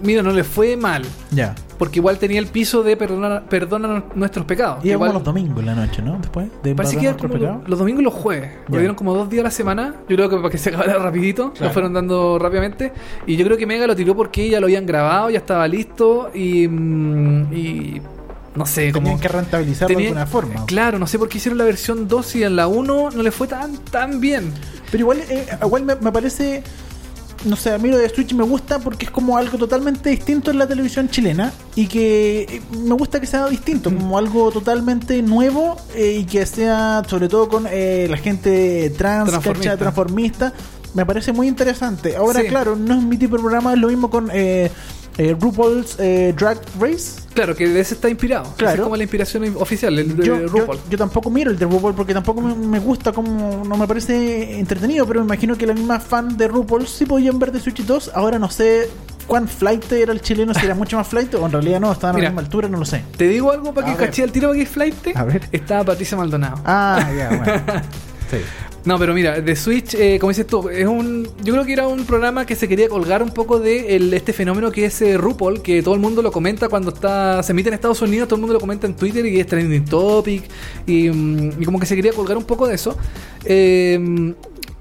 [0.01, 1.03] mira, no le fue mal.
[1.31, 1.55] Ya.
[1.77, 4.77] Porque igual tenía el piso de perdona, perdona nuestros pecados.
[4.79, 6.17] Y como Igual- los domingos en la noche, ¿no?
[6.19, 8.51] Después de Parece que como los, los domingos y los jueves.
[8.67, 8.79] Lo Ya.
[8.79, 9.95] dieron como dos días a la semana.
[10.07, 11.53] Yo creo que para que se acabara rapidito.
[11.59, 12.93] Lo fueron dando rápidamente.
[13.25, 16.29] Y yo creo que Mega lo tiró porque ya lo habían grabado, ya estaba listo.
[16.33, 16.67] Y.
[16.67, 18.01] mm, y
[18.55, 19.19] no sé, Tenían como.
[19.19, 20.65] que rentabilizarlo de alguna forma.
[20.67, 23.31] Claro, no sé por qué hicieron la versión 2 y en la 1 no le
[23.31, 24.51] fue tan, tan bien.
[24.91, 26.61] Pero igual, eh, igual me, me parece.
[27.45, 30.49] No sé, a mí lo de Switch me gusta porque es como algo totalmente distinto
[30.51, 35.21] en la televisión chilena y que eh, me gusta que sea distinto, como algo totalmente
[35.21, 39.77] nuevo eh, y que sea sobre todo con eh, la gente trans, Transformista.
[39.77, 40.53] transformista.
[40.93, 42.15] Me parece muy interesante.
[42.15, 42.47] Ahora, Sí.
[42.47, 44.69] claro, no es mi tipo de programa, es lo mismo con eh,
[45.17, 47.21] eh, RuPaul's eh, Drag Race.
[47.34, 48.43] Claro, que de ese está inspirado.
[48.45, 48.76] Esa Claro.
[48.76, 50.80] es como la inspiración oficial, el de Yo, RuPaul.
[50.89, 54.60] yo tampoco miro el de RuPaul porque tampoco me, me gusta, como no me parece
[54.60, 57.84] entretenido, pero me imagino que la misma fan de RuPaul sí podían ver de Switch
[57.84, 58.12] 2.
[58.13, 58.89] Ahora no sé
[59.28, 62.15] cuán flight era el chileno, si era mucho más flight o en realidad no, estaban
[62.15, 62.26] a Mira.
[62.28, 63.04] la misma altura, no lo sé.
[63.17, 64.95] Te digo algo para A que caché el tiro para que es flight.
[65.15, 65.47] A ver.
[65.52, 66.60] Estaba Patricia Maldonado.
[66.65, 67.82] Ah, ya, bueno.
[68.32, 68.38] Sí.
[68.85, 71.25] No, pero mira, The Switch, eh, como dices tú, es un.
[71.41, 74.33] Yo creo que era un programa que se quería colgar un poco de el- este
[74.33, 77.69] fenómeno que es eh, RuPaul, que todo el mundo lo comenta cuando está se emite
[77.69, 80.43] en Estados Unidos, todo el mundo lo comenta en Twitter y es trending topic.
[80.85, 82.97] Y, mm, y como que se quería colgar un poco de eso.
[83.45, 84.33] Eh,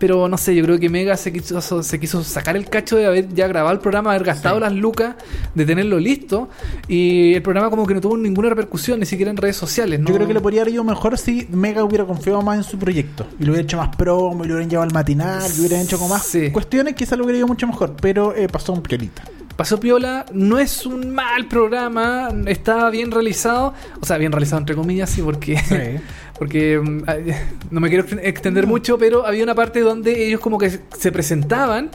[0.02, 3.06] pero no sé, yo creo que Mega se quiso, se quiso sacar el cacho de
[3.06, 5.14] haber ya grabado el programa, haber gastado las lucas,
[5.54, 6.48] de tenerlo listo.
[6.88, 10.00] Y el programa como que no tuvo ninguna repercusión, ni siquiera en redes sociales.
[10.00, 10.14] Yo ¿no?
[10.16, 13.28] creo que le podría haber ido mejor si Mega hubiera confiado más en su proyecto
[13.38, 16.00] y lo hubiera hecho más promo, y lo hubieran llevado al matinal, y hubieran hecho
[16.00, 16.50] con más Sí.
[16.50, 19.22] cuestiones, quizás lo hubiera ido mucho mejor, pero eh, pasó un piolita.
[19.56, 24.74] Pasó Piola, no es un mal programa, está bien realizado, o sea, bien realizado entre
[24.74, 25.60] comillas, sí, porque,
[26.42, 27.24] porque mm, ay,
[27.70, 31.88] no me quiero extender mucho, pero había una parte donde ellos como que se presentaban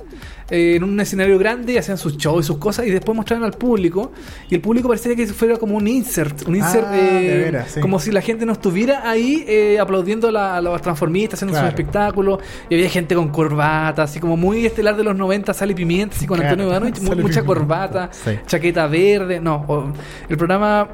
[0.50, 3.44] eh, en un escenario grande y hacían sus shows y sus cosas y después mostraban
[3.44, 4.14] al público
[4.50, 7.72] y el público parecía que fuera como un insert, un insert Ah, eh, de veras,
[7.74, 7.82] sí.
[7.82, 11.68] como si la gente no estuviera ahí eh, aplaudiendo a, los transformistas, haciendo Claro.
[11.68, 15.76] su espectáculo y había gente con corbata, así como muy estelar de los 90, Sale
[15.76, 16.52] Pimienta, así con Claro.
[16.54, 18.32] Antonio Ivanovich, mucha corbata, Sí.
[18.46, 19.94] chaqueta verde, no,
[20.30, 20.88] el programa,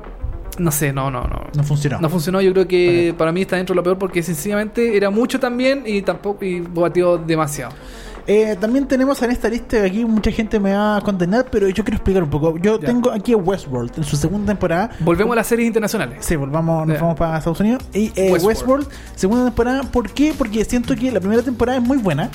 [0.60, 1.42] no sé, no, no, no.
[1.56, 2.00] No funcionó.
[2.00, 5.10] No funcionó, yo creo que para mí está dentro de lo peor porque sencillamente era
[5.10, 7.74] mucho también y tampoco y batió demasiado.
[8.26, 11.84] Eh, también tenemos en esta lista aquí mucha gente me va a condenar, pero yo
[11.84, 12.58] quiero explicar un poco.
[12.58, 12.88] Yo Ya.
[12.88, 14.92] tengo aquí a Westworld en su segunda temporada.
[15.00, 16.20] Volvemos a las series internacionales.
[16.22, 17.02] Sí, volvamos, nos Ya.
[17.02, 17.84] vamos para Estados Unidos.
[17.94, 18.46] Y eh, Westworld.
[18.46, 18.88] Westworld.
[19.16, 19.84] segunda temporada.
[19.84, 20.34] ¿Por qué?
[20.38, 22.30] Porque siento que la primera temporada es muy buena.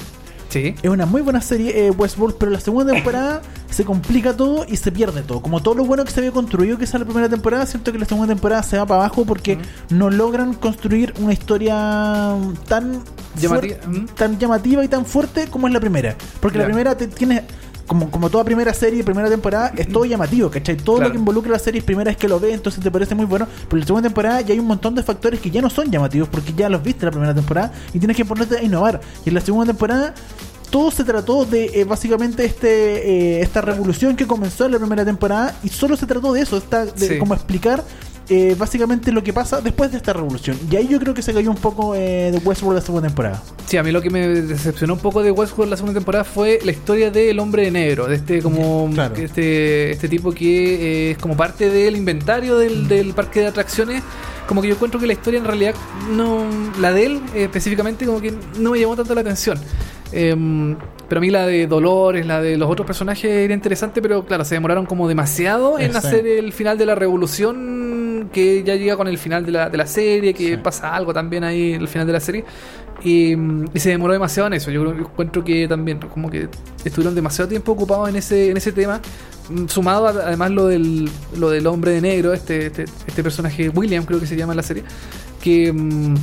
[0.48, 0.74] Sí.
[0.82, 4.76] Es una muy buena serie, eh, Westworld, pero la segunda temporada se complica todo y
[4.76, 5.40] se pierde todo.
[5.42, 7.98] Como todo lo bueno que se había construido que es la primera temporada, siento que
[7.98, 9.58] la segunda temporada se va para abajo porque
[9.90, 12.34] no logran construir una historia
[12.66, 13.02] tan
[13.38, 14.06] Llamativa, fuer- mm.
[14.16, 16.16] tan llamativa y tan fuerte como es la primera.
[16.40, 17.44] Porque la primera te, tiene
[17.88, 20.77] como, como toda primera serie, primera temporada, es todo llamativo, ¿cachai?
[20.77, 21.09] Todo Claro.
[21.09, 23.24] lo que involucra la serie es primera vez que lo ves, entonces te parece muy
[23.27, 23.48] bueno.
[23.64, 25.90] Pero en la segunda temporada ya hay un montón de factores que ya no son
[25.90, 29.01] llamativos porque ya los viste la primera temporada y tienes que ponerte a innovar.
[29.24, 30.14] Y en la segunda temporada
[30.70, 35.03] todo se trató de eh, básicamente este eh, esta revolución que comenzó en la primera
[35.05, 37.18] temporada y solo se trató de eso, esta, de Sí.
[37.18, 37.83] como explicar
[38.30, 40.58] eh, básicamente lo que pasa después de esta revolución.
[40.70, 43.42] Y ahí yo creo que se cayó un poco eh, de Westworld la segunda temporada.
[43.66, 46.58] Sí, a mí lo que me decepcionó un poco de Westworld la segunda temporada fue
[46.64, 49.14] la historia del hombre de negro, de este como Claro.
[49.16, 54.02] este este tipo que eh, es como parte del inventario del, del parque de atracciones.
[54.46, 55.74] Como que yo encuentro que la historia en realidad
[56.10, 56.42] no
[56.80, 59.58] la de él eh, específicamente como que no me llamó tanto la atención.
[60.10, 60.74] Em,
[61.06, 64.44] pero a mí la de Dolores, la de los otros personajes era interesante, pero claro,
[64.46, 65.98] se demoraron como demasiado en Sí.
[65.98, 69.78] hacer el final de la revolución que ya llega con el final de la, de
[69.78, 70.57] la serie, que Sí.
[70.57, 72.44] pasa algo también ahí el final de la serie.
[73.02, 74.70] Y, mm, y se demoró demasiado en eso.
[74.72, 76.48] Yo encuentro que también como que
[76.85, 79.00] estuvieron demasiado tiempo ocupados en ese, en ese tema.
[79.50, 83.68] Mm, Sumado a- además lo del, lo del hombre de negro, este, este, este personaje
[83.68, 84.83] William creo que se llama en la serie,
[85.40, 86.14] que, mm,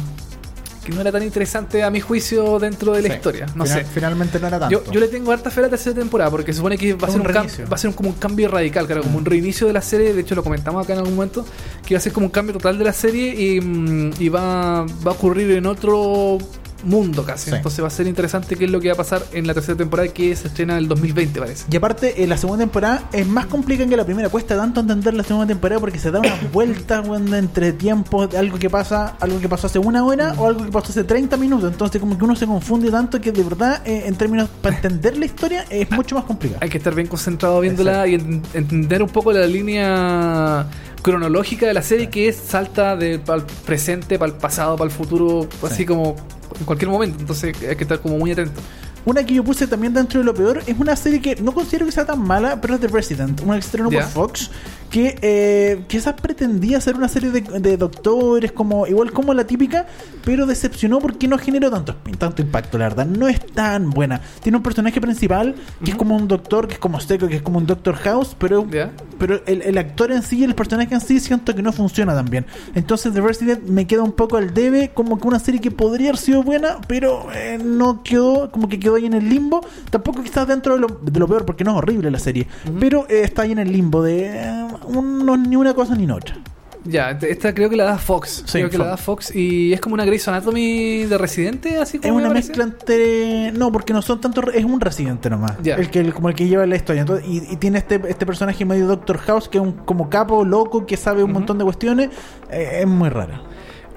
[0.85, 3.15] que no era tan interesante a mi juicio dentro de la Sí.
[3.15, 3.45] historia.
[3.55, 3.85] No Final- sé.
[3.93, 4.83] Finalmente no era tanto.
[4.85, 7.07] Yo, yo le tengo harta fe a la tercera temporada porque se supone que va
[7.07, 9.25] a ser un un, va a ser un- como un cambio radical, claro, como un
[9.25, 10.13] reinicio de la serie.
[10.13, 11.45] De hecho, lo comentamos acá en algún momento,
[11.85, 14.83] que va a ser como un cambio total de la serie y, mm, y va,
[14.85, 16.37] va a ocurrir en otro
[16.85, 17.49] mundo casi.
[17.49, 17.55] Sí.
[17.55, 19.77] Entonces va a ser interesante qué es lo que va a pasar en la tercera
[19.77, 21.65] temporada que se estrena en el 2020, parece.
[21.71, 24.29] Y aparte, eh, la segunda temporada es más complicada que la primera.
[24.29, 28.37] Cuesta tanto entender la segunda temporada porque se da una vuelta weón, entre tiempos de
[28.37, 31.37] algo que pasa, algo que pasó hace una hora o algo que pasó hace 30
[31.37, 31.71] minutos.
[31.71, 35.17] Entonces, como que uno se confunde tanto que de verdad, eh, en términos para entender
[35.17, 36.59] la historia, es mucho más complicado.
[36.61, 40.65] Hay que estar bien concentrado viéndola y en- entender un poco la línea
[41.01, 44.89] cronológica de la serie que es salta de para el presente, para el pasado, para
[44.89, 45.85] el futuro, así Sí.
[45.85, 46.15] como
[46.59, 47.17] en cualquier momento.
[47.19, 48.59] Entonces hay que estar como muy atento.
[49.05, 51.85] Una que yo puse también dentro de lo peor es una serie que no considero
[51.85, 54.01] que sea tan mala, pero es The Resident, se estrenó Ya.
[54.01, 54.49] por Fox,
[54.89, 59.85] que eh, quizás pretendía ser una serie de, de doctores, como igual como la típica,
[60.23, 63.05] pero decepcionó porque no generó tanto, tanto impacto, la verdad.
[63.05, 64.21] No es tan buena.
[64.41, 67.41] Tiene un personaje principal que es como un doctor, que es como seco, que es
[67.41, 68.67] como un Doctor House, pero,
[69.17, 72.25] pero el, el actor en sí, el personaje en sí, siento que no funciona tan
[72.25, 72.45] bien.
[72.73, 76.09] Entonces The Resident me queda un poco al debe, como que una serie que podría
[76.09, 79.65] haber sido buena, pero eh, no quedó, como que quedó ahí en el limbo.
[79.89, 82.47] Tampoco está dentro de lo, de lo peor, porque no es horrible la serie,
[82.79, 86.09] pero eh, está ahí en el limbo de eh, un- no, ni una cosa ni
[86.09, 86.37] otra.
[86.87, 88.43] Ya, esta creo que la da Fox.
[88.45, 91.97] Sí, creo que la da Fox y es como una Grey's Anatomy de Residente, así
[91.97, 93.51] como Es una mezcla entre.
[93.53, 94.51] No, porque no son tanto.
[94.51, 95.53] Es un residente nomás.
[95.63, 95.77] Ya.
[95.77, 97.01] El que, el- como el que lleva la historia.
[97.01, 100.45] Entonces, y, y tiene este, este personaje medio Doctor House, que es un como capo,
[100.45, 102.09] loco, que sabe un montón de cuestiones.
[102.51, 103.41] Eh, es muy rara.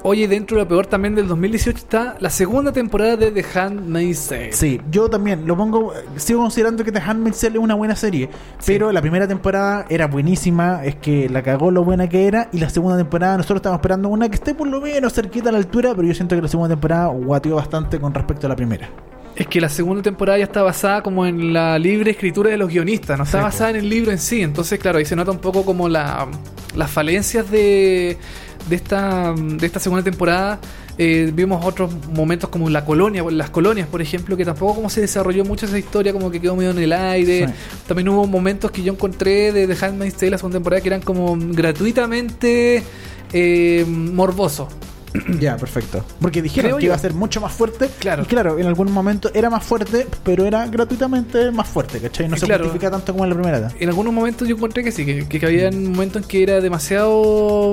[0.04, 4.28] Oye, dentro de lo peor también del 2018 está la segunda temporada de The Handmaid's
[4.28, 4.52] Tale.
[4.52, 5.92] Sí, yo también lo pongo.
[6.16, 8.30] Sigo considerando que The Handmaid's Tale es una buena serie.
[8.64, 10.84] Pero la primera temporada era buenísima.
[10.84, 12.48] Es que la cagó lo buena que era.
[12.52, 15.52] Y la segunda temporada, nosotros estamos esperando una que esté por lo menos cerquita a
[15.52, 15.92] la altura.
[15.96, 18.88] Pero yo siento que la segunda temporada guateó bastante con respecto a la primera.
[19.34, 22.68] Es que la segunda temporada ya está basada como en la libre escritura de los
[22.68, 24.42] guionistas, no está Sí, basada en el libro en sí.
[24.42, 26.26] Entonces, claro, ahí se nota un poco como la,
[26.74, 28.16] las falencias de,
[28.68, 30.59] de, esta, de esta segunda temporada.
[31.00, 35.00] Eh, vimos otros momentos como la colonia, las colonias, por ejemplo, que tampoco como se
[35.00, 37.46] desarrolló mucho esa historia, como que quedó medio en el aire.
[37.46, 37.54] Sí.
[37.87, 41.00] También hubo momentos que yo encontré de The Handmaid's Tale la segunda temporada que eran
[41.02, 42.83] como gratuitamente
[43.33, 44.68] eh, morbosos.
[45.40, 46.04] Ya, perfecto.
[46.20, 46.87] Porque dijeron Creo que yo.
[46.88, 47.88] iba a ser mucho más fuerte.
[47.98, 48.24] Claro.
[48.24, 52.28] Y claro, en algún momento era más fuerte, pero era gratuitamente más fuerte, ¿cachai?
[52.28, 52.64] No Y se claro.
[52.64, 53.59] justifica tanto como en la primera.
[53.59, 53.72] edad.
[53.78, 57.72] en algunos momentos yo encontré que sí, que, que había momentos en que era demasiado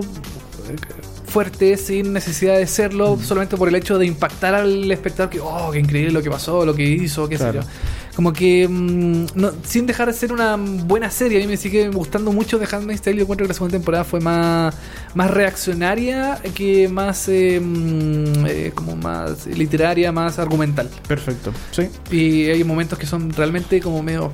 [1.27, 5.69] fuerte sin necesidad de serlo, solamente por el hecho de impactar al espectador, que, oh,
[5.71, 7.61] qué increíble lo que pasó, lo que hizo, qué Claro.
[7.63, 7.73] sé yo.
[8.15, 11.89] Como que, mm, no- sin dejar de ser una buena serie, a mí me sigue
[11.89, 14.73] gustando mucho The Handmaid's Tale, yo encuentro que la segunda temporada fue más,
[15.13, 20.89] más reaccionaria que más, eh, mm, eh, como más literaria, más argumental.
[21.07, 21.51] Perfecto.
[21.71, 21.89] Sí.
[22.15, 24.31] Y hay momentos que son realmente como medio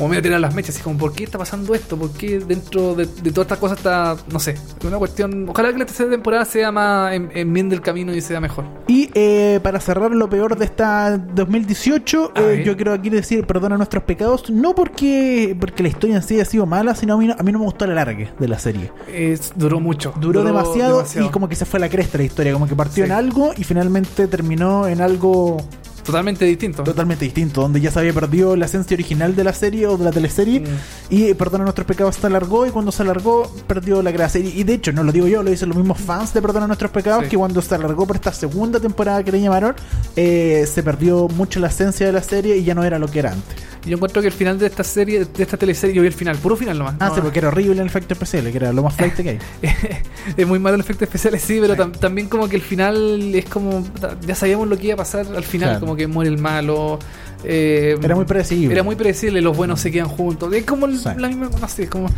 [0.00, 1.96] como medio tirar las mechas, así como ¿por qué está pasando esto?
[1.98, 4.54] ¿Por qué dentro de, de todas estas cosas está, no sé,
[4.86, 8.20] una cuestión, ojalá que la tercera temporada sea más en, en bien del camino y
[8.22, 8.64] sea mejor.
[8.88, 13.46] Y eh, para cerrar lo peor de esta 2018, A eh, yo quiero aquí decir
[13.46, 17.16] perdona nuestros pecados, no porque porque la historia en sí ha sido mala, sino a
[17.18, 18.90] mí no, a mí no me gustó el alargue de la serie.
[19.12, 20.14] Es- duró mucho.
[20.20, 23.04] Duró, demasiado, y como que se fue a la cresta la historia, como que partió
[23.04, 23.10] Sí.
[23.10, 25.58] en algo y finalmente terminó en algo
[26.04, 26.82] Totalmente distinto.
[26.82, 30.04] totalmente distinto, donde ya se había perdido la esencia original de la serie o de
[30.04, 30.60] la teleserie.
[30.60, 30.64] Mm.
[31.10, 34.40] Y eh, Perdona Nuestros Pecados se alargó y cuando se alargó perdió la gracia.
[34.40, 36.66] Y, y de hecho, no lo digo yo, lo dicen los mismos fans de Perdona
[36.66, 37.30] Nuestros Pecados, Sí.
[37.30, 39.74] que cuando se alargó por esta segunda temporada que le llamaron,
[40.16, 43.18] eh, se perdió mucho la esencia de la serie y ya no era lo que
[43.20, 43.56] era antes.
[43.86, 46.36] Yo encuentro que el final de esta serie, de esta teleserie, yo vi el final,
[46.36, 46.96] puro final nomás.
[47.00, 49.28] Ah, No, sí, porque era horrible el efecto especial, que era lo más flight que
[49.30, 49.38] hay.
[50.36, 53.46] es muy malo el efecto especial, sí, pero tam- también como que el final es
[53.46, 53.82] como.
[54.26, 55.80] Ya sabíamos lo que iba a pasar al final, Claro.
[55.80, 56.98] como que muere el malo.
[57.42, 58.74] eh, Era muy predecible.
[58.74, 60.52] Era muy predecible, los buenos se quedan juntos.
[60.52, 61.08] Es como Sí.
[61.16, 61.48] la misma.
[61.58, 62.08] No sé, como,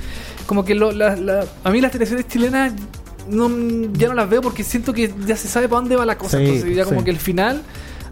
[0.47, 2.73] como que lo- la- la- a mí las teleseries chilenas
[3.31, 3.49] no,
[3.93, 6.39] ya no las veo porque siento que ya se sabe para dónde va la cosa.
[6.39, 7.63] Sí, Entonces ya como que el final,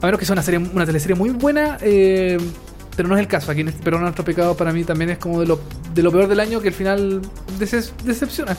[0.00, 2.38] a menos que sea una serie, una teleserie muy buena, eh,
[3.00, 3.50] pero no es el caso.
[3.50, 5.58] Aquí en este, pero nuestro pecado para mí también es como de lo,
[5.94, 7.22] de lo peor del año que el final
[7.58, 8.54] decepciona.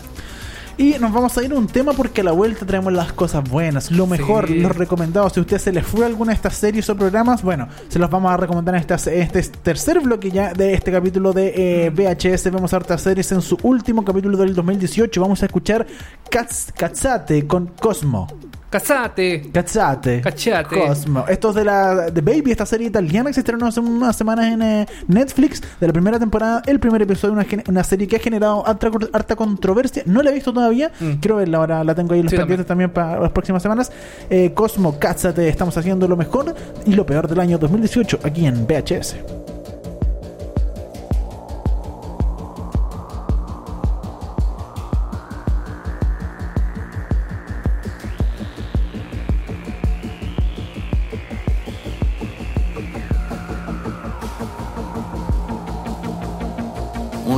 [0.78, 3.48] Y nos vamos a ir a un tema porque a la vuelta traemos las cosas
[3.48, 4.60] buenas, lo mejor, Sí.
[4.60, 5.34] los recomendados.
[5.34, 8.10] Si a usted se le fue alguna de estas series o programas, bueno, se los
[8.10, 11.54] vamos a recomendar en, este tercer bloque ya de este capítulo de
[11.86, 12.46] eh, VHS.
[12.46, 15.22] Vemos hartas series en su último capítulo del 2018.
[15.22, 15.86] Vamos a escuchar
[16.32, 18.28] Cats, Catsate con Cosmo.
[18.72, 19.50] Casate.
[19.52, 20.22] Cachate.
[20.22, 20.80] Cachate.
[20.80, 21.26] Cosmo.
[21.28, 24.46] Esto es de la de Baby, esta serie italiana que se estrenó hace unas semanas
[24.46, 28.20] en eh, Netflix, de la primera temporada, el primer episodio, una, una serie que ha
[28.20, 30.04] generado harta, harta controversia.
[30.06, 31.14] No la he visto todavía, Mm.
[31.20, 33.92] quiero verla ahora, la tengo ahí en los Sí, pendientes también para las próximas semanas.
[34.30, 36.56] Eh, Cosmo, Cátsate, estamos haciendo lo mejor
[36.86, 39.16] y lo peor del año 2018 aquí en VHS.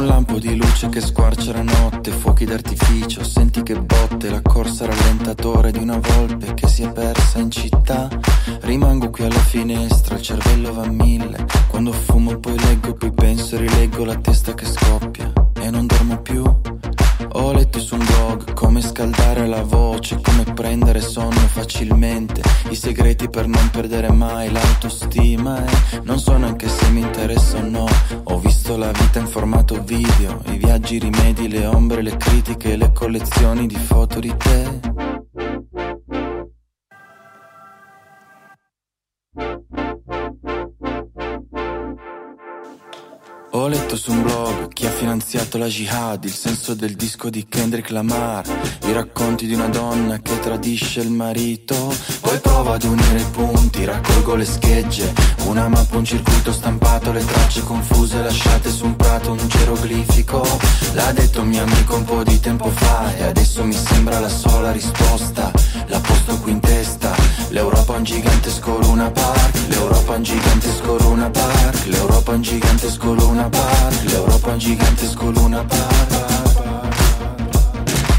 [0.03, 4.85] Un lampo di luce che squarcia la notte, fuochi d'artificio, senti che botte la corsa
[4.85, 8.09] rallentatore di una volpe che si è persa in città.
[8.63, 11.45] Rimango qui alla finestra, il cervello va a mille.
[11.69, 16.19] Quando fumo poi leggo, poi penso e rileggo la testa che scoppia e non dormo
[16.19, 16.43] più.
[17.35, 23.27] Ho letto su un blog come scaldare la voce, come prendere sonno facilmente, i segreti
[23.27, 27.87] per non perdere mai l'autostima e non so neanche se mi interessa o no.
[28.25, 32.75] Ho visto la vita in formato video, i viaggi, i rimedi, le ombre, le critiche,
[32.75, 35.02] le collezioni di foto di te.
[43.55, 47.45] Ho letto su un blog chi ha finanziato la jihad, il senso del disco di
[47.47, 48.43] Kendrick Lamar,
[48.87, 51.93] i racconti di una donna che tradisce il marito.
[52.21, 55.13] Poi provo ad unire i punti, raccolgo le schegge,
[55.45, 60.43] una mappa, un circuito stampato, le tracce confuse lasciate su un prato, un geroglifico.
[60.93, 64.29] L'ha detto un mio amico un po' di tempo fa e adesso mi sembra la
[64.29, 65.51] sola risposta.
[65.87, 67.15] La posto qui in testa,
[67.53, 72.41] l'Europa è un gigantesco Luna Park, l'Europa è un gigantesco Luna Park, l'Europa è un
[72.41, 76.31] gigantesco Luna Park, l'Europa è un gigantesco Luna Park.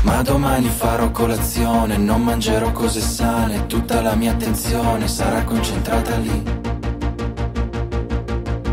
[0.03, 6.43] Ma domani farò colazione, non mangerò cose sane, tutta la mia attenzione sarà concentrata lì.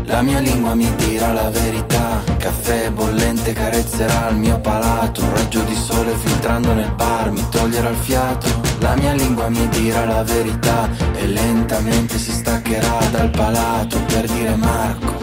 [0.04, 5.62] La mia lingua mi dirà la verità, caffè bollente carezzerà il mio palato, un raggio
[5.62, 8.71] di sole filtrando nel bar mi toglierà il fiato.
[8.82, 14.56] La mia lingua mi dirà la verità e lentamente si staccherà dal palato per dire
[14.56, 15.14] Marco,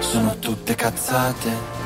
[0.00, 1.79] sono tutte cazzate.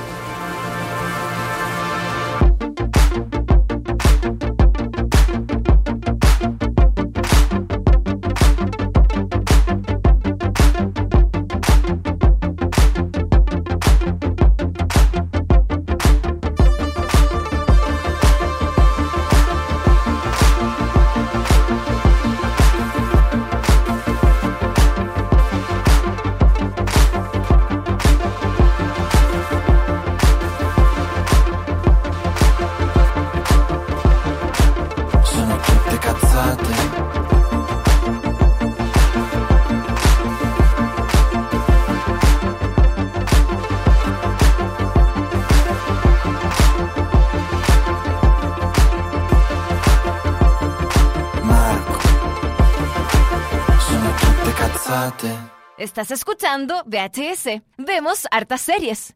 [55.94, 57.62] Estás escuchando VHS.
[57.78, 59.14] Vemos hartas series.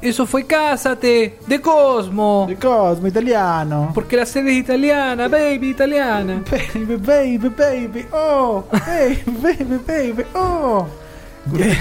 [0.00, 2.46] Eso fue Cásate de Cosmo.
[2.48, 3.90] De Cosmo, italiano.
[3.94, 6.42] Porque la serie es italiana, baby, italiana.
[6.50, 10.86] Baby, baby, baby, oh, baby, baby, baby, oh.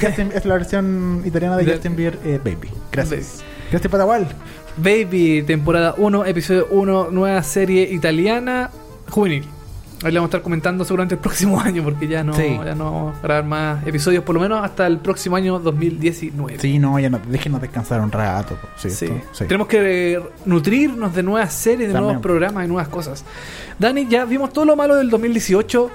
[0.01, 2.69] Justin- es la versión italiana de De- Justin Bieber, eh, Baby.
[2.91, 3.45] Gracias.
[3.71, 4.27] Gracias, Patagual.
[4.75, 8.71] Baby, temporada 1, episodio 1, nueva serie italiana
[9.09, 9.45] juvenil.
[10.03, 12.59] Ahí le vamos a estar comentando seguramente el próximo año porque ya no, Sí.
[12.65, 16.59] ya no vamos a grabar más episodios, por lo menos hasta el próximo año 2019.
[16.59, 18.57] Sí, no, ya no, déjenos descansar un rato.
[18.77, 19.07] Sí, Sí.
[19.31, 19.45] sí.
[19.45, 22.03] Tenemos que eh, nutrirnos de nuevas series, de También.
[22.03, 23.23] nuevos programas, de nuevas cosas.
[23.77, 25.91] Dani, ya vimos todo lo malo del 2018.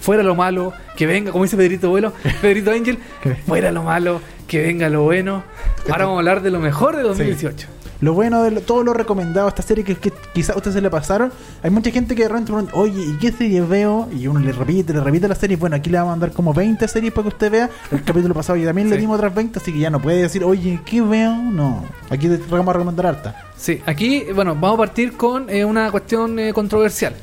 [0.00, 2.98] Fuera lo malo, que venga, como dice Pedrito Vuelo, Pedrito Angel,
[3.46, 5.42] fuera lo malo, que venga lo bueno.
[5.90, 7.68] Ahora vamos a hablar de lo mejor de 2018.
[8.00, 10.80] Lo bueno de lo- todo lo recomendado esta serie que, que quizás a ustedes se
[10.80, 11.32] le pasaron.
[11.62, 14.08] Hay mucha gente que de repente pregunta, oye, ¿y qué serie veo?
[14.16, 15.56] Y uno le repite, le repite la serie.
[15.56, 17.70] Bueno, aquí le vamos a mandar como 20 series para que usted vea.
[17.90, 20.42] El capítulo pasado ya también le dimos otras 20, así que ya no puede decir,
[20.44, 21.34] oye, ¿qué veo?
[21.34, 21.84] No.
[22.08, 23.44] Aquí te vamos a recomendar harta.
[23.56, 27.14] Sí, aquí, bueno, vamos a partir con eh, una cuestión eh, controversial.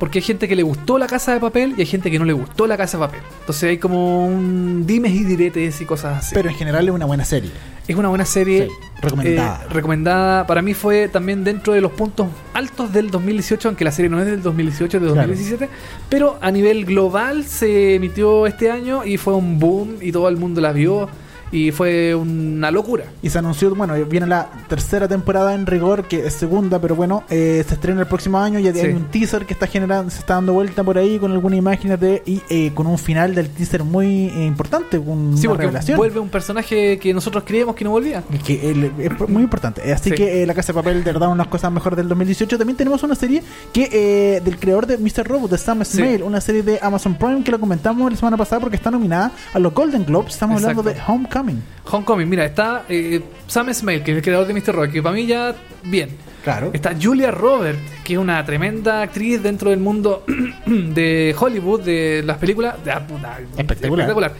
[0.00, 2.24] Porque hay gente que le gustó la casa de papel y hay gente que no
[2.24, 3.20] le gustó la casa de papel.
[3.40, 6.34] Entonces hay como un dimes y diretes y cosas así.
[6.34, 7.50] Pero en general es una buena serie.
[7.86, 8.66] es una buena serie.
[8.66, 8.72] Sí,
[9.02, 9.60] recomendada.
[9.62, 10.46] eh, recomendada.
[10.46, 14.18] Para mí fue también dentro de los puntos altos del 2018, aunque la serie no
[14.20, 15.28] es del 2018, es de Claro.
[15.28, 15.68] 2017.
[16.08, 20.38] Pero a nivel global se emitió este año y fue un boom y todo el
[20.38, 21.08] mundo la vio.
[21.52, 23.04] Y fue una locura.
[23.22, 27.24] Y se anunció, bueno, viene la tercera temporada en rigor, que es segunda, pero bueno,
[27.30, 28.58] eh, se estrena el próximo año.
[28.60, 28.68] Sí.
[28.80, 31.98] hay un teaser que está generando, se está dando vuelta por ahí con algunas imágenes
[32.00, 35.96] de, y eh, con un final del teaser muy eh, importante, con Sí, una revelación.
[35.96, 38.22] vuelve un personaje que nosotros creíamos que no volvía.
[38.46, 39.82] Que el- es muy importante.
[39.88, 40.16] Eh, Así Sí.
[40.16, 42.56] que eh, La Casa de Papel, de verdad, una de las cosas mejores del 2018.
[42.58, 43.42] También tenemos una serie
[43.72, 45.26] que eh, del creador de Mr.
[45.26, 45.84] Robot, de Sam.
[45.84, 49.32] Smale, una serie de Amazon Prime que la comentamos la semana pasada porque está nominada
[49.52, 50.34] a los Golden Globes.
[50.34, 51.12] Estamos hablando de Exacto.
[51.40, 51.62] Homecoming.
[51.90, 54.74] Homecoming, mira, está eh, Sam Smale, que es el creador de Mr.
[54.74, 56.10] Rock, que para mí ya bien.
[56.44, 56.70] Claro.
[56.72, 60.24] Está Julia Roberts, que es una tremenda actriz dentro del mundo
[60.66, 62.82] de Hollywood, de las películas.
[62.84, 64.32] De, ah, puta, Espectacular.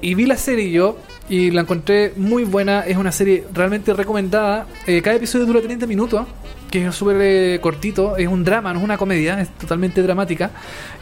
[0.00, 2.80] Y vi la serie yo y la encontré muy buena.
[2.80, 4.66] Es una serie realmente recomendada.
[4.86, 6.26] Eh, cada episodio dura 30 minutos,
[6.70, 8.16] que es súper eh, cortito.
[8.16, 10.50] Es un drama, no es una comedia, es totalmente dramática.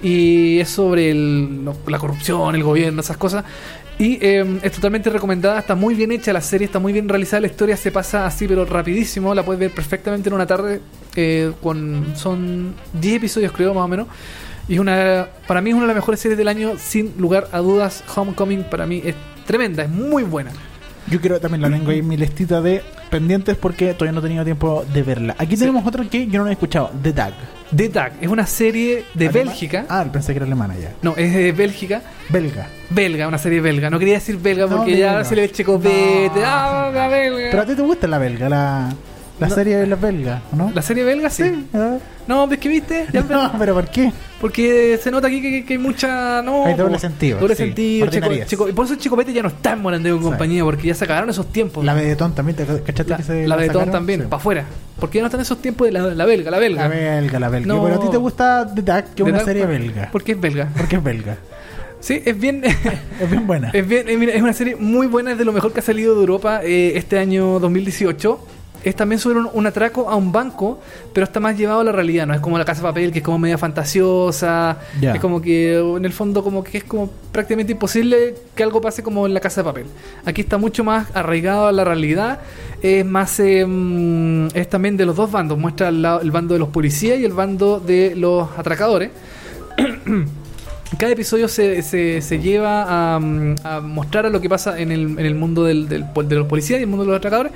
[0.03, 3.45] Y es sobre el- lo- la corrupción, el gobierno, esas cosas.
[4.01, 7.43] Y eh, es totalmente recomendada, está muy bien hecha la serie, está muy bien realizada,
[7.43, 10.81] la historia se pasa así pero rapidísimo, la puedes ver perfectamente en una tarde,
[11.15, 14.07] eh, con son 10 episodios creo más o menos.
[14.69, 17.49] Y es una, para mí es una de las mejores series del año, sin lugar
[17.53, 18.03] a dudas.
[18.17, 20.53] Homecoming para mí es tremenda, es muy buena.
[21.11, 24.23] Yo quiero también la tengo ahí en mi listita de pendientes porque todavía no he
[24.23, 25.37] tenido tiempo de verla.
[25.37, 27.35] Aquí tenemos otra que yo no he escuchado, The Tag.
[27.75, 29.85] The Tag es una serie de Alema- Bélgica.
[29.89, 30.93] Ah, pensé que era alemana ya.
[31.03, 32.03] No, es de Bélgica.
[32.29, 32.67] Belga.
[32.91, 33.91] Belga, una serie belga.
[33.91, 35.19] No quería decir belga No, porque belga.
[35.23, 36.31] ya se le checopete.
[36.35, 36.43] No.
[36.45, 37.49] Ah, la belga.
[37.51, 38.89] Pero a ti te gusta la belga, la,
[39.39, 39.55] la No.
[39.55, 40.73] serie de la belga, ¿o ¿no?
[40.75, 41.67] La serie belga, sí.
[42.31, 43.07] No, ves que viste.
[43.13, 44.13] Ya, No, pero ¿por qué?
[44.41, 46.41] Porque se nota aquí que, que hay mucha.
[46.43, 48.07] No, Hay doble sentido, Doble sí, sentido.
[48.47, 50.95] Chico, y por eso el Chicopete ya no está en Morandeo en compañía, porque ya
[50.95, 51.85] se acabaron esos tiempos.
[51.85, 53.91] La Benetton también, ¿te cachaste La, que se la sacaron?
[53.91, 54.27] también, Sí.
[54.29, 54.65] para afuera.
[55.01, 56.83] Porque ya no están esos tiempos de la, la belga, la belga.
[56.83, 57.67] La belga, la belga.
[57.75, 57.83] No.
[57.83, 60.09] Pero a ti te gusta The Tag, que es una serie belga.
[60.13, 60.69] Porque es belga.
[60.77, 61.37] Porque es belga.
[61.99, 62.63] Sí, es bien.
[63.21, 63.71] Es bien buena.
[63.75, 65.83] Es, bien, eh, mira, es una serie muy buena, es de lo mejor que ha
[65.83, 68.47] salido de Europa eh, este año 2018.
[68.85, 70.81] Es también sobre un, un atraco a un banco,
[71.13, 73.19] pero está más llevado a la realidad, no es como la casa de papel, que
[73.19, 74.79] es como media fantasiosa.
[75.01, 79.03] Es como que en el fondo como que es como prácticamente imposible que algo pase
[79.03, 79.87] como en la casa de papel.
[80.25, 82.41] Aquí está mucho más arraigado a la realidad.
[82.83, 85.59] Es más, eh, mm, es también de los dos bandos.
[85.59, 89.11] Muestra el, bando de los policías y el bando de los atracadores.
[90.99, 95.19] Cada episodio se, se, se lleva a, a mostrar a lo que pasa en el,
[95.19, 97.53] en el mundo del, de los policías y el mundo de los atracadores.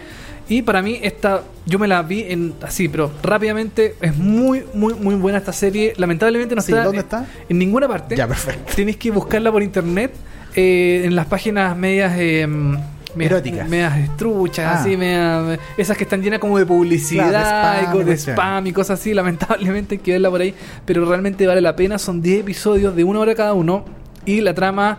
[0.48, 3.94] Y para mí, esta, yo me la vi en así, pero rápidamente.
[4.00, 5.94] Es muy, muy, muy buena esta serie.
[5.96, 7.26] Lamentablemente no Sí, está, ¿dónde en- está?
[7.48, 8.14] en ninguna parte.
[8.16, 8.72] Ya, perfecto.
[8.74, 10.12] Tienes que buscarla por internet
[10.54, 12.12] eh, en las páginas medias.
[12.18, 13.68] Eh, medias- Eróticas.
[13.68, 14.80] medias estruchas, Ah.
[14.80, 18.66] así, medias- esas que están llenas como de publicidad, Claro, de spam y de spam
[18.66, 19.14] y cosas así.
[19.14, 20.52] Lamentablemente hay que verla por ahí,
[20.84, 21.98] pero realmente vale la pena.
[21.98, 23.84] Son 10 episodios de una hora cada uno
[24.26, 24.98] y la trama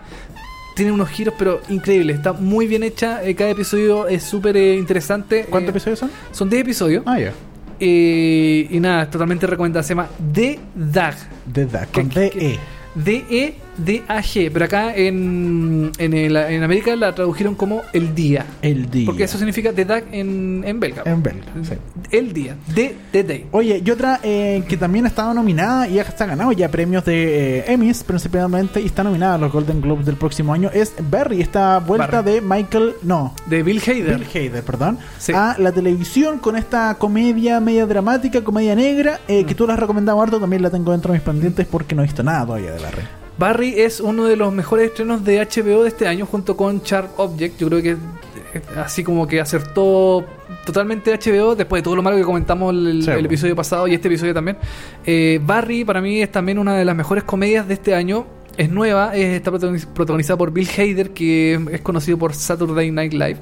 [0.76, 2.18] tiene unos giros, pero increíbles.
[2.18, 3.24] Está muy bien hecha.
[3.24, 5.46] eh, cada episodio es súper eh, interesante.
[5.50, 6.12] ¿Cuántos Eh, episodios son?
[6.32, 7.04] Son 10 episodios.
[7.08, 7.34] Ah, ya.
[7.80, 9.84] Eh, y nada, totalmente recomendada.
[9.84, 11.16] Se llama The Dag.
[11.52, 12.60] The Tag, con ¿Qué- qué-
[12.96, 13.56] D-E.
[13.78, 14.50] D-E-D-A-G.
[14.52, 18.46] Pero acá en, en, el- en América la tradujeron como El Día.
[18.62, 19.06] El día.
[19.06, 21.04] Porque eso significa The Dag en, en belga.
[21.06, 21.76] En belga, sí.
[22.12, 22.56] El Día.
[22.74, 23.46] The, the Day.
[23.52, 27.04] Oye, y otra eh, que también ha estado nominada y ya está ganado ya premios
[27.06, 30.94] de eh, Emmys principalmente y está nominada a los Golden Globes del próximo año es
[31.10, 32.34] Barry, esta vuelta Barry.
[32.36, 34.20] de Michael, no, De Bill Hader.
[34.20, 35.34] Bill Hader, perdón, Sí.
[35.36, 39.46] a la televisión con esta comedia media dramática, comedia negra, eh, Mm.
[39.48, 42.02] que tú la has recomendado harto, también la tengo dentro de mis pendientes porque no
[42.04, 43.02] he visto nada todavía de Barry.
[43.38, 47.20] Barry es uno de los mejores estrenos de HBO de este año junto con Sharp
[47.20, 47.60] Object.
[47.60, 50.24] Yo creo que eh, así como que acertó
[50.66, 53.26] totalmente HBO después de todo lo malo que comentamos el, Sí, el bueno.
[53.28, 54.58] episodio pasado y este episodio también.
[55.06, 58.26] Eh, Barry para mí es también una de las mejores comedias de este año.
[58.56, 63.12] Es nueva, es- está protagoniz- protagonizada por Bill Hader, que es conocido por Saturday Night
[63.12, 63.38] Live.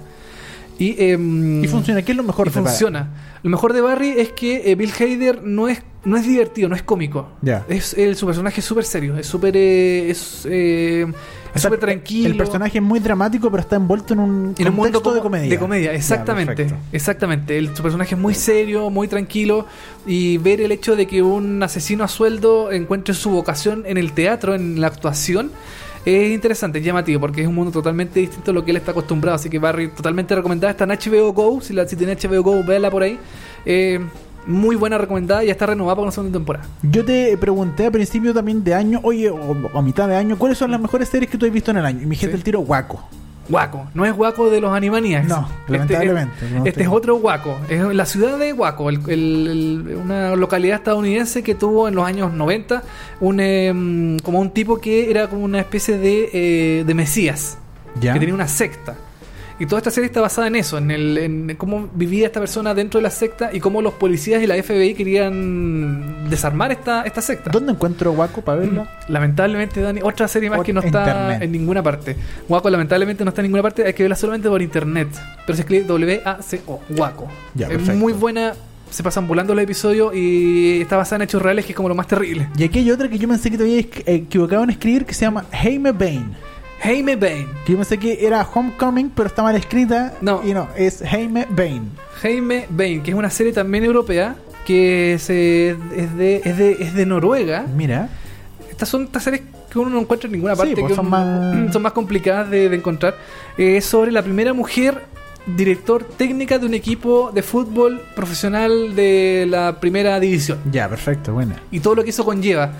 [0.79, 2.69] Y, em, Y funciona, ¿qué es lo mejor de Barry?
[2.69, 3.09] funciona.
[3.43, 6.75] Lo mejor de Barry es que eh, Bill Hader no es, no es divertido, no
[6.75, 7.29] es cómico.
[7.41, 7.63] Ya.
[7.69, 11.05] Es, el, su personaje es súper serio, es súper eh, es, eh,
[11.55, 12.29] súper tranquilo.
[12.29, 15.21] El personaje es muy dramático, pero está envuelto en un en un mundo como- de
[15.21, 15.59] comedia.
[15.59, 16.55] comedia, Ya, exactamente.
[16.55, 16.81] perfecto.
[16.91, 17.57] exactamente.
[17.57, 19.67] El, su personaje es muy serio, muy tranquilo.
[20.07, 24.13] Y ver el hecho de que un asesino a sueldo encuentre su vocación en el
[24.13, 25.51] teatro, en la actuación,
[26.05, 28.91] es interesante, es llamativo, porque es un mundo totalmente distinto a lo que él está
[28.91, 29.35] acostumbrado.
[29.35, 30.71] Así que Barry, totalmente recomendada.
[30.71, 31.61] Está en HBO Go.
[31.61, 33.17] Si, la, si tiene HBO Go, véala por ahí.
[33.65, 33.99] Eh,
[34.45, 36.65] muy buena recomendada y ya está renovada para una segunda temporada.
[36.81, 40.57] Yo te pregunté a principio también de año, oye, o a mitad de año, ¿cuáles
[40.57, 42.01] son las mejores series que tú has visto en el año?
[42.01, 42.37] Y mi gente Sí.
[42.39, 43.01] el tiro, Waco.
[43.49, 45.27] Guaco, no es Guaco de los Animaniacs.
[45.27, 47.57] No, lamentablemente, Este, no este es otro Guaco.
[47.69, 49.47] Es la ciudad de Guaco, el- el-
[49.89, 52.83] el- una localidad estadounidense que tuvo en los años 90
[53.19, 57.57] un, em, como un tipo que era como una especie de, eh, de Mesías.
[58.01, 58.13] Ya.
[58.13, 58.95] que tenía una secta.
[59.59, 62.73] Y toda esta serie está basada en eso, en, el, en cómo vivía esta persona
[62.73, 67.21] dentro de la secta y cómo los policías y la FBI querían desarmar esta, esta
[67.21, 67.51] secta.
[67.51, 68.89] ¿Dónde encuentro Waco para verla?
[69.07, 71.41] Lamentablemente, Dani, otra serie más que no está internet.
[71.43, 72.15] en ninguna parte.
[72.49, 75.09] Waco lamentablemente no está en ninguna parte, hay que verla solamente por internet.
[75.45, 77.27] Pero se escribe W-A-C-O, Waco.
[77.53, 78.53] Ya, es muy buena,
[78.89, 81.95] se pasan volando los episodios y está basada en hechos reales, que es como lo
[81.95, 82.47] más terrible.
[82.57, 85.21] Y aquí hay otra que yo pensé que te había equivocado en escribir que se
[85.25, 86.33] llama Jaime Bain.
[86.83, 87.47] Jaime Bain.
[87.65, 90.13] Que yo pensé que era Homecoming, pero está mal escrita.
[90.21, 90.41] No.
[90.43, 91.89] Y no, es Jaime Bain.
[92.21, 96.17] Jaime Bain, que es una serie también europea, que es, de, es,
[96.57, 97.65] de, es de Noruega.
[97.75, 98.09] Mira.
[98.69, 101.09] Estas son estas series que uno no encuentra en ninguna Sí, parte, pues que son
[101.09, 103.15] más- son más complicadas de, de encontrar.
[103.57, 105.01] Eh, Es sobre la primera mujer
[105.45, 110.59] director técnica de un equipo de fútbol profesional de la primera división.
[110.71, 111.55] Ya, perfecto, buena.
[111.71, 112.71] Y todo lo que eso conlleva.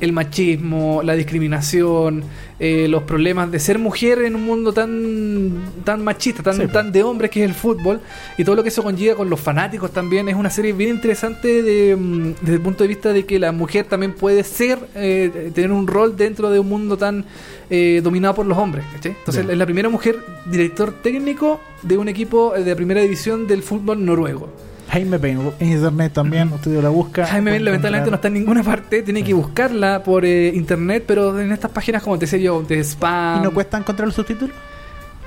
[0.00, 2.22] El machismo, la discriminación,
[2.60, 5.52] eh, los problemas de ser mujer en un mundo tan,
[5.84, 8.00] tan machista, tan, Sí, tan de hombres que es el fútbol,
[8.36, 10.28] y todo lo que eso conlleva con los fanáticos también.
[10.28, 13.52] Es una serie bien interesante de, mm, desde el punto de vista de que la
[13.52, 17.24] mujer también puede ser, eh, tener un rol dentro de un mundo tan
[17.70, 18.84] eh, dominado por los hombres.
[18.94, 19.50] Entonces Bien.
[19.50, 24.04] es la primera mujer director técnico de un equipo eh, de primera división del fútbol
[24.04, 24.48] noruego.
[24.90, 25.38] Jaime Bain.
[25.60, 27.26] En internet también, usted la busca.
[27.26, 31.38] Jaime Ben lamentablemente no está en ninguna parte, tiene que buscarla por eh, internet, pero
[31.38, 33.40] en estas páginas como te yo, de spam.
[33.40, 34.54] ¿Y no cuesta encontrar los subtítulos?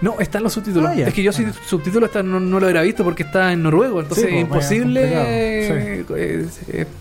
[0.01, 0.89] No, están los subtítulos.
[0.89, 3.61] Ah, es que yo sin subtítulos está- no, no lo hubiera visto porque está en
[3.61, 6.05] noruego, entonces Sí, es pues, imposible eh,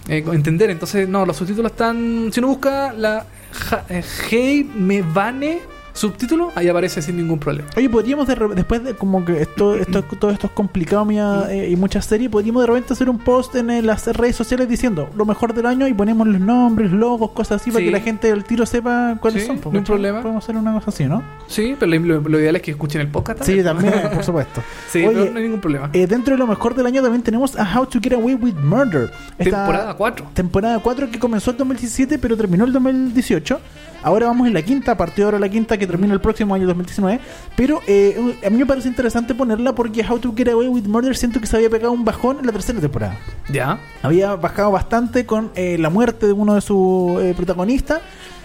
[0.08, 0.68] eh, entender.
[0.68, 2.28] Entonces, no, los subtítulos están.
[2.30, 5.60] Si uno busca la ja- eh, Hey Me Vane
[5.92, 7.68] subtítulo, ahí aparece sin ningún problema.
[7.76, 11.68] Oye, podríamos de después de como que esto, esto, todo esto es complicado mía, eh,
[11.70, 15.10] y muchas series, podríamos de repente hacer un post en eh, las redes sociales diciendo
[15.16, 18.30] lo mejor del año y ponemos los nombres, logos, cosas así para que la gente
[18.30, 19.60] al tiro sepa cuáles Sí, son.
[19.72, 20.20] no hay problema.
[20.22, 21.22] Podemos hacer una cosa así, ¿no?
[21.46, 23.92] Sí, pero lo, lo ideal es que escuchen el podcast Sí, también.
[23.92, 24.62] también, por supuesto.
[24.90, 25.90] Sí, Oye, pero no hay ningún problema.
[25.92, 28.54] Eh, dentro de lo mejor del año también tenemos a How to Get Away with
[28.54, 29.10] Murder.
[29.38, 30.26] Esta Temporada 4.
[30.34, 33.60] Temporada 4 que comenzó el 2017 pero terminó el 2018.
[34.02, 36.54] Ahora vamos en la quinta, a partir de ahora la quinta que termina el próximo
[36.54, 37.20] año 2019.
[37.56, 41.16] Pero eh, a mí me parece interesante ponerla porque How to Get Away with Murder
[41.16, 43.18] siento que se había pegado un bajón en la tercera temporada.
[43.50, 43.78] Ya.
[44.02, 48.00] Había bajado bastante con eh, la muerte de uno de sus eh, protagonistas.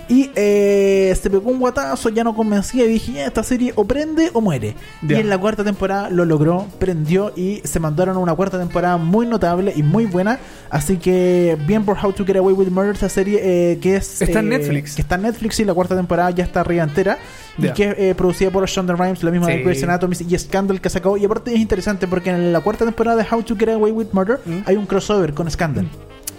[0.07, 3.85] Y eh, se pegó un guatazo, ya no convencía y dije, "Ya, esta serie o
[3.85, 4.75] prende o muere.
[5.01, 5.17] Ya.
[5.17, 8.97] Y en la cuarta temporada lo logró, prendió y se mandaron a una cuarta temporada
[8.97, 10.39] muy notable y muy buena.
[10.69, 14.21] Así que bien por How to Get Away with Murder, esa serie eh, que es...
[14.21, 14.95] Está en eh, Netflix.
[14.95, 17.17] Que está en Netflix y la cuarta temporada ya está arriba entera.
[17.57, 19.63] Y que es producida por Shonda Rhimes, la misma de.
[19.63, 21.15] Grey's Anatomy y Scandal que sacó.
[21.17, 24.07] Y aparte es interesante porque en la cuarta temporada de How to Get Away with
[24.11, 24.59] Murder Mm.
[24.65, 25.87] hay un crossover con Scandal.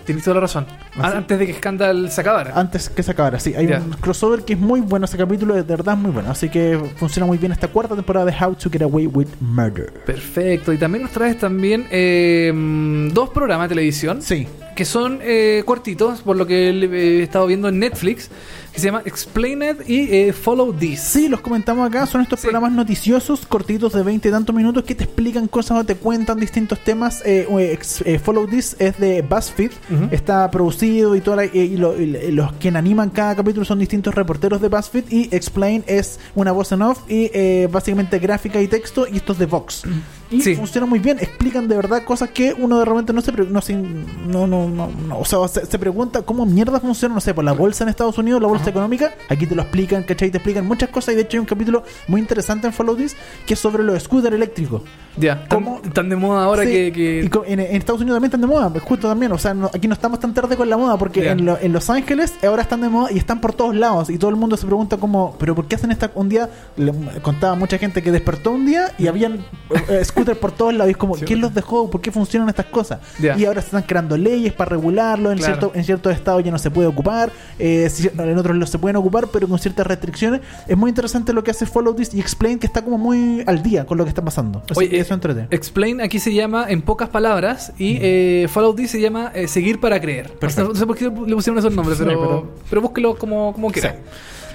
[0.07, 0.67] Tienes toda la razón.
[0.97, 2.53] Así- Antes de que Scandal se acabara.
[2.59, 3.55] Antes que se acabara, sí.
[3.55, 5.05] Hay un crossover que es muy bueno.
[5.05, 6.31] Ese capítulo de verdad es muy bueno.
[6.31, 9.93] Así que funciona muy bien esta cuarta temporada de How to Get Away with Murder.
[10.07, 10.73] Perfecto.
[10.73, 12.53] Y también nos traes también eh,
[13.13, 14.47] dos programas de televisión Sí.
[14.77, 18.31] que son eh, cortitos, por lo que eh, he estado viendo en Netflix,
[18.77, 21.01] que se llama Explain It y eh, Follow This.
[21.01, 22.05] Sí, los comentamos acá.
[22.05, 22.45] Son estos Sí.
[22.47, 26.39] programas noticiosos, cortitos de 20 y tantos minutos, que te explican cosas o te cuentan
[26.39, 27.23] distintos temas.
[27.25, 29.71] Eh, eh, eh, Follow This es de BuzzFeed.
[29.91, 30.09] Ujú.
[30.11, 33.79] Está producido y, toda la- eh, y lo- y los que animan cada capítulo son
[33.79, 35.05] distintos reporteros de BuzzFeed.
[35.11, 39.07] Y Explain es una voz en off y eh, básicamente gráfica y texto.
[39.11, 39.85] Y esto es de Vox.
[40.31, 40.57] Y Sí.
[40.57, 41.19] funciona muy bien.
[41.21, 43.33] Explican de verdad cosas que uno de repente no se.
[43.33, 47.21] No, se- no, no, no, no, o sea, se, se pregunta cómo mierda funciona, no
[47.21, 49.15] sé, por la bolsa en Estados Unidos, la bolsa económica.
[49.29, 50.31] Aquí te lo explican, ¿cachai?
[50.31, 51.15] Te explican muchas cosas.
[51.15, 53.17] Y de hecho hay un capítulo muy interesante en Follow This
[53.47, 54.83] que es sobre los scooters eléctricos.
[55.17, 55.81] Ya, ¿Cómo?
[55.95, 56.93] tan de moda ahora Sí, que...
[56.93, 59.31] que- y en, en Estados Unidos también están de moda, pues justo también.
[59.33, 61.73] O sea, no- aquí no estamos tan tarde con la moda porque en, lo- en
[61.73, 64.11] Los Ángeles ahora están de moda y están por todos lados.
[64.11, 66.51] Y todo el mundo se pregunta como, ¿pero por qué hacen esta un día?
[66.77, 69.45] Le contaba mucha gente que despertó un día y habían
[69.89, 70.89] eh, scooters por todos lados.
[70.89, 71.25] Y es como, Sí.
[71.25, 71.91] ¿quién los dejó?
[71.91, 73.01] ¿Por qué funcionan estas cosas?
[73.21, 75.31] Y ahora se están creando leyes para regularlo.
[75.31, 75.55] En, Claro.
[75.59, 77.31] cierto, en ciertos estados ya no se puede ocupar.
[77.59, 77.89] eh,
[78.19, 80.41] en otros los se pueden ocupar, pero con ciertas restricciones.
[80.69, 83.63] Es muy interesante lo que hace Follow This y Explain, que está como muy al
[83.63, 84.63] día con lo que está pasando.
[84.69, 85.47] Así Oye, que eh, eso entrete.
[85.51, 89.81] Explain aquí se llama en pocas palabras y eh, Follow This se llama eh, seguir
[89.81, 90.33] para creer.
[90.39, 90.69] Perfecto.
[90.71, 93.71] No sé por qué le pusieron esos nombres, Sí, pero, pero- pero, búsquelo como, como
[93.71, 93.97] quieran.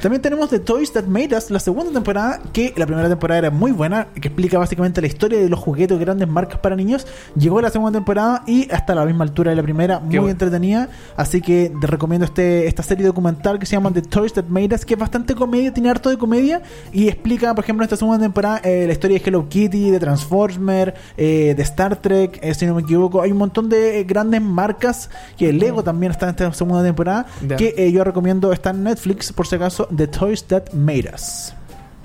[0.02, 3.52] También tenemos The Toys That Made Us, la segunda temporada, que la primera temporada era
[3.52, 7.06] muy buena, que explica básicamente la historia de los juguetes de grandes marcas para niños.
[7.36, 10.30] Llegó la segunda temporada y hasta la misma altura de la primera, muy bueno.
[10.32, 10.90] entretenida.
[11.16, 14.74] Así que te recomiendo este, esta serie documental que se llama The Toys That Made
[14.74, 17.96] Us, que es bastante comedia, tiene harto de comedia y explica, por ejemplo, en esta
[17.98, 22.56] segunda temporada eh, la historia de Hello Kitty, de Transformers, eh, de Star Trek, eh,
[22.56, 23.22] si no me equivoco.
[23.22, 27.28] Hay un montón de eh, grandes marcas, que Lego también está en esta segunda temporada,
[27.48, 27.56] Ya.
[27.56, 31.54] que eh, yo recomiendo, está en Netflix, por si acaso, The Toys That Made Us.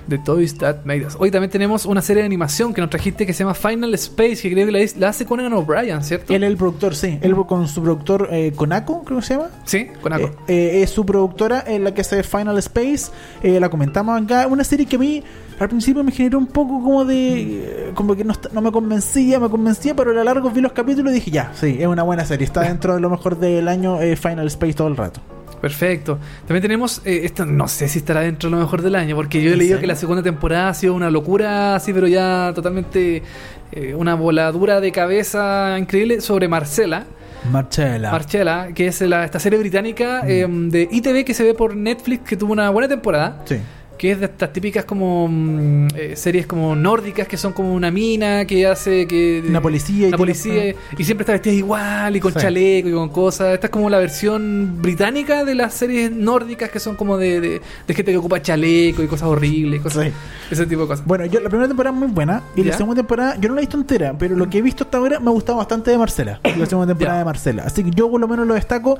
[0.09, 1.17] The Toys That Made Us.
[1.19, 4.37] Hoy también tenemos una serie de animación que nos trajiste que se llama Final Space,
[4.41, 6.33] que creo que la, la hace Conan O'Brien, ¿cierto?
[6.33, 7.19] Él es el productor, sí.
[7.21, 9.49] Él con su productor eh, Konako, creo que se llama.
[9.65, 10.27] Sí, Konako.
[10.47, 13.11] Eh, eh, es su productora en la que hace Final Space.
[13.43, 14.47] Eh, la comentamos acá.
[14.47, 15.21] Una serie que a mí
[15.59, 17.41] al principio me generó un poco como de.
[17.41, 20.71] eh, como que no, no me convencía, me convencía, pero a lo largo vi los
[20.71, 22.45] capítulos y dije, ya, sí, es una buena serie.
[22.45, 25.19] Está dentro de lo mejor del año eh, Final Space todo el rato.
[25.61, 26.19] Perfecto.
[26.45, 29.41] También tenemos, eh, esto no sé si estará dentro de lo mejor del año, porque
[29.41, 32.51] yo he ¿En leído que la segunda temporada ha sido una locura, así, pero ya
[32.55, 33.23] totalmente
[33.71, 37.05] eh, una voladura de cabeza increíble sobre Marcela.
[37.51, 38.11] Marcela.
[38.11, 40.27] Marcella, que es la- esta serie británica Mm.
[40.29, 43.41] eh, de ITV que se ve por Netflix, que tuvo una buena temporada.
[43.45, 43.57] sí.
[43.97, 47.89] Que es de estas típicas como mm, eh, series como nórdicas que son como una
[47.91, 52.19] mina que hace que Una policía y una policía y siempre está vestida igual y
[52.19, 52.39] con Sí.
[52.39, 53.53] chaleco y con cosas.
[53.55, 57.61] Esta es como la versión británica de las series nórdicas que son como de, de,
[57.87, 60.11] de gente que ocupa chaleco y cosas horribles, cosas, Sí.
[60.51, 61.05] ese tipo de cosas.
[61.05, 62.71] Bueno, yo la primera temporada es muy buena y ¿Ya?
[62.71, 64.97] la segunda temporada yo no la he visto entera, pero lo que he visto hasta
[64.97, 67.19] ahora me ha gustado bastante de Marcela, la segunda temporada Ya.
[67.19, 67.63] de Marcela.
[67.63, 68.99] Así que yo por lo menos lo destaco.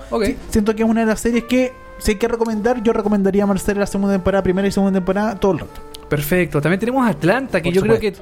[0.49, 3.47] Siento que es una de las series que si hay que recomendar, yo recomendaría a
[3.47, 5.81] Marcela la segunda temporada, primera y segunda temporada todo el rato.
[6.09, 6.61] Perfecto.
[6.61, 8.13] También tenemos Atlanta, que Por yo creo que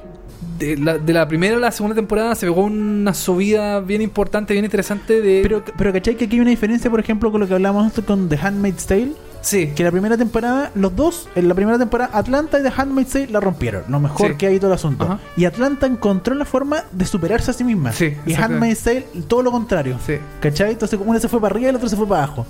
[0.58, 4.54] de la, de la primera a la segunda temporada se pegó una subida bien importante,
[4.54, 5.40] bien interesante de...
[5.42, 8.06] Pero, pero ¿cachai que aquí hay una diferencia, por ejemplo, con lo que hablábamos nosotros
[8.06, 9.12] con The Handmaid's Tale?
[9.42, 13.12] sí, Que la primera temporada, los dos, en la primera temporada, Atlanta y The Handmaid's
[13.12, 13.84] Tale la rompieron.
[13.88, 14.36] Lo mejor Sí.
[14.36, 15.04] que hay todo el asunto.
[15.04, 15.20] Ajá.
[15.36, 17.92] Y Atlanta encontró la forma de superarse a sí misma.
[17.92, 18.34] Sí, y.
[18.34, 19.98] Handmaid's Tale, todo lo contrario.
[20.04, 20.14] sí.
[20.40, 20.72] ¿Cachai?
[20.72, 22.46] Entonces, una se fue para arriba y el otro se fue para abajo.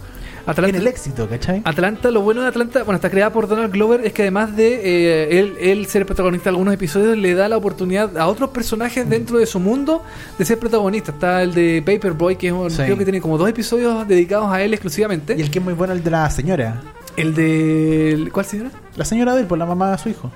[0.46, 1.60] Atlanta, En el éxito, ¿cachai?
[1.64, 4.74] Atlanta, lo bueno de Atlanta, bueno, está creada por Donald Glover, es que además de
[4.84, 9.08] eh, él, él ser protagonista de algunos episodios, le da la oportunidad a otros personajes
[9.08, 10.02] dentro de su mundo
[10.38, 11.10] de ser protagonista.
[11.12, 12.82] Está el de Paperboy, que es un- Sí.
[12.82, 15.34] creo que tiene como dos episodios dedicados a él exclusivamente.
[15.36, 16.80] Y el que es muy bueno el de la señora.
[17.16, 18.28] El de...
[18.32, 18.70] ¿Cuál señora?
[18.94, 20.30] La señora de él, por la mamá de su hijo.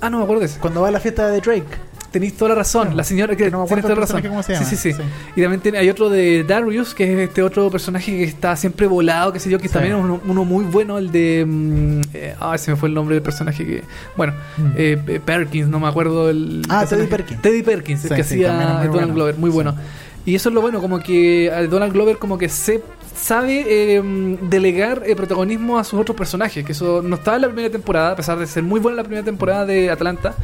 [0.00, 0.60] Ah, no me acuerdo de ese.
[0.60, 1.64] Cuando va a la fiesta de Drake.
[2.16, 4.22] Tenéis toda la razón, la señora que no me toda la razón.
[4.22, 5.02] cómo se Sí, sí, sí.
[5.36, 9.34] Y también hay otro de Darius, que es este otro personaje que está siempre volado,
[9.34, 9.74] que sé yo, que Sí.
[9.74, 11.44] también es uno, uno muy bueno, el de...
[11.46, 13.82] mm, eh, ah, se me fue el nombre del personaje que...
[14.16, 14.66] Bueno, Mm.
[14.78, 16.62] eh, eh, Perkins, no me acuerdo el...
[16.70, 16.96] Ah, personaje.
[16.96, 17.42] Teddy Perkins.
[17.42, 19.12] Teddy Perkins, el que hacía Donald bueno.
[19.14, 19.76] Glover, muy bueno.
[20.24, 22.82] Y eso es lo bueno, como que a Donald Glover como que se
[23.16, 24.02] sabe eh,
[24.42, 28.12] delegar eh, protagonismo a sus otros personajes, que eso no estaba en la primera temporada,
[28.12, 30.34] a pesar de ser muy buena la primera temporada de Atlanta,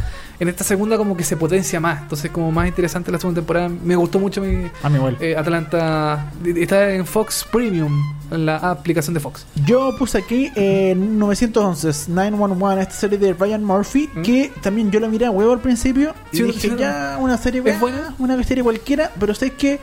[0.40, 3.68] en esta segunda como que se potencia más, entonces como más interesante la segunda temporada,
[3.68, 5.16] me gustó mucho mi, A mi igual.
[5.20, 7.92] eh, Atlanta, está en Fox Premium,
[8.30, 9.46] en la aplicación de Fox.
[9.66, 14.22] Yo puse aquí en 911, 911, esta serie de Ryan Murphy, ¿Mm?
[14.22, 17.36] que también yo la miré a huevo al principio y Sí, dije, sí, ya, una
[17.36, 19.78] serie ¿Es buena, una serie cualquiera, pero sé que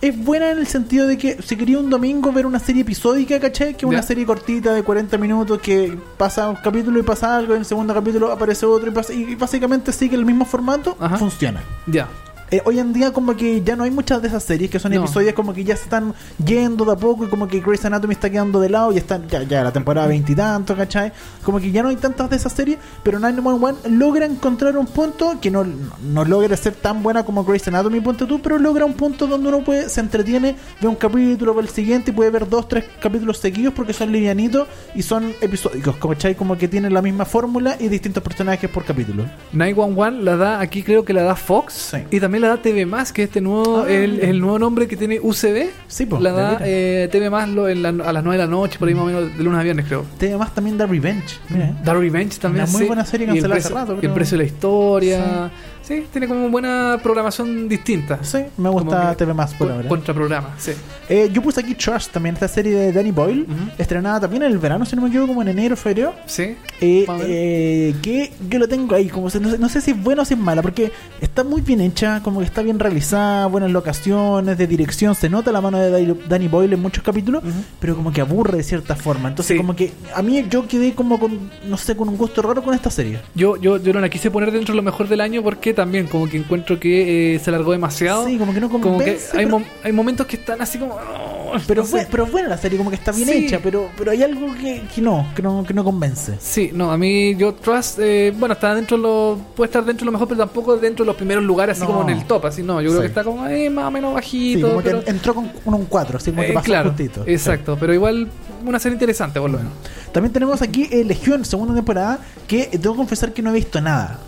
[0.00, 3.38] es buena en el sentido de que si quería un domingo ver una serie episódica,
[3.38, 3.76] ¿cachai?
[3.76, 7.60] Que una serie cortita de 40 minutos que pasa un capítulo y pasa algo, en
[7.60, 11.18] el segundo capítulo aparece otro y, pasa, y básicamente sigue el mismo formato, Ajá.
[11.18, 11.62] funciona.
[11.86, 12.08] Ya.
[12.52, 14.92] Eh, hoy en día como que ya no hay muchas de esas series que son
[14.92, 14.98] No.
[15.04, 18.14] episodios como que ya se están yendo de a poco y como que Grey's Anatomy
[18.14, 21.12] está quedando de lado y están ya, ya la temporada veintitantos, ¿cachai?
[21.44, 25.38] Como que ya no hay tantas de esas series, pero 911 logra encontrar un punto
[25.40, 25.64] que no,
[26.02, 29.48] no logra ser tan buena como Grey's Anatomy, punto tú, pero logra un punto donde
[29.48, 32.84] uno puede, se entretiene, ve un capítulo, ve el siguiente y puede ver dos, tres
[33.00, 36.34] capítulos seguidos porque son livianitos y son episódicos, ¿cachai?
[36.34, 39.24] Como que tienen la misma fórmula y distintos personajes por capítulo.
[39.52, 41.98] 911 la da, aquí creo que la da Fox Sí.
[42.10, 45.20] y también la da TV Más, que este nuevo, Ah, el, nuevo nombre que tiene
[45.20, 45.68] UCB.
[45.88, 48.50] Sí, po, la da eh, TV Más lo- en la- a las 9 de la
[48.50, 50.04] noche, por ahí más o menos, de lunes a viernes creo.
[50.18, 51.72] Además también da Revenge, mira.
[51.84, 52.64] Da Revenge también.
[52.64, 52.86] Una muy sí.
[52.86, 55.50] buena serie cancelada hace rato, el precio de la historia.
[55.82, 58.20] Sí, tiene como buena programación distinta.
[58.22, 59.88] Sí, me gusta TV más por ahora.
[59.88, 60.70] Contraprograma, sí.
[61.08, 63.44] Eh, yo puse aquí Trust también, esta serie de Danny Boyle,
[63.76, 66.14] estrenada también en el verano, si no me equivoco, como en enero, febrero.
[66.26, 66.54] Sí.
[66.80, 70.22] Eh, eh, que yo lo tengo ahí, como no, sé, no sé si es buena
[70.22, 73.70] o si es mala, porque está muy bien hecha, como que está bien realizada, buenas
[73.70, 77.52] locaciones, de dirección, se nota la mano de Danny Boyle en muchos capítulos, Ujú.
[77.78, 79.28] pero como que aburre de cierta forma.
[79.28, 79.56] Entonces, Sí.
[79.58, 82.74] como que a mí yo quedé como con, no sé, con un gusto raro con
[82.74, 83.20] esta serie.
[83.34, 86.06] Yo, yo, yo no la quise poner dentro de lo mejor del año porque también
[86.06, 88.26] como que encuentro que eh, se alargó demasiado.
[88.26, 90.78] Sí, como que no como que convence, hay, pero- mom- hay momentos que están así
[90.78, 90.94] como...
[90.94, 93.46] oh, Pero, fue, pero buena la serie, como que está bien Sí.
[93.46, 96.36] hecha, pero, pero hay algo que, que no, que no, que no convence.
[96.40, 100.04] Sí, no, a mí yo Trust, eh, bueno, está dentro de lo, puede estar dentro
[100.04, 101.98] de lo mejor, pero tampoco dentro de los primeros lugares, así No.
[101.98, 103.00] como en el top, así no, yo creo Sí.
[103.02, 104.68] que está como eh, más o menos Sí, bajito.
[104.70, 107.24] como pero- que entró con un 4, así como que eh, pasó claro, justito.
[107.26, 108.28] exacto, pero igual
[108.66, 109.72] una serie interesante por lo menos.
[109.84, 109.90] Sí.
[110.12, 112.18] También tenemos aquí eh, Legión, segunda temporada,
[112.48, 114.18] que eh, tengo que confesar que no he visto nada.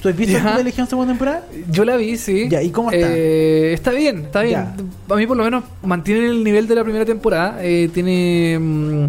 [0.00, 1.44] ¿Tú has visto de Legión segunda temporada?
[1.70, 2.46] Yo la vi, sí.
[2.48, 3.08] Ya, ¿y cómo está?
[3.10, 4.60] Eh, está bien, está bien.
[5.08, 5.14] Ya.
[5.14, 7.58] A mí por lo menos mantiene el nivel de la primera temporada.
[7.62, 8.58] eh, tiene...
[8.60, 9.06] mm,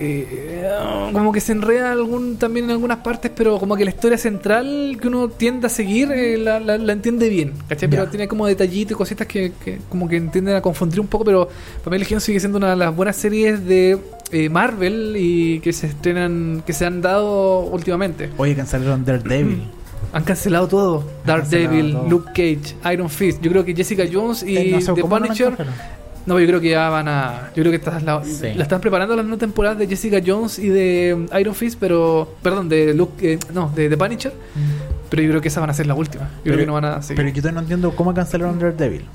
[0.00, 0.68] eh,
[1.12, 4.96] como que se enreda algún, también en algunas partes, pero como que la historia central
[5.00, 7.88] que uno tiende a seguir eh, la, la- la entiende bien, ¿cachai?
[7.88, 11.24] Pero tiene como detallitos y cositas que, que como que entienden a confundir un poco,
[11.24, 11.48] pero
[11.82, 13.98] para mí Legión sigue siendo una de las buenas series de
[14.30, 18.30] eh, Marvel y que se estrenan, que se han dado últimamente.
[18.36, 19.62] Oye, cancelaron Daredevil.
[20.12, 21.04] Han cancelado todo.
[21.26, 22.08] Daredevil, cancelado todo.
[22.10, 23.42] Luke Cage, Iron Fist.
[23.42, 25.54] Yo creo que Jessica Jones y Eh, no sé The no Punisher.
[26.28, 27.48] No, yo creo que ya van a.
[27.56, 28.52] Yo creo que esta es la, Sí.
[28.54, 32.34] la están preparando las nuevas temporadas de Jessica Jones y de Iron Fist, pero.
[32.42, 33.32] Perdón, de Luke.
[33.32, 34.32] eh, no, de The Punisher.
[35.08, 36.24] Pero yo creo que esa van a ser la última.
[36.24, 37.24] Yo creo Pero- que no van a seguir.
[37.32, 39.06] Pero yo no entiendo cómo cancelaron Daredevil.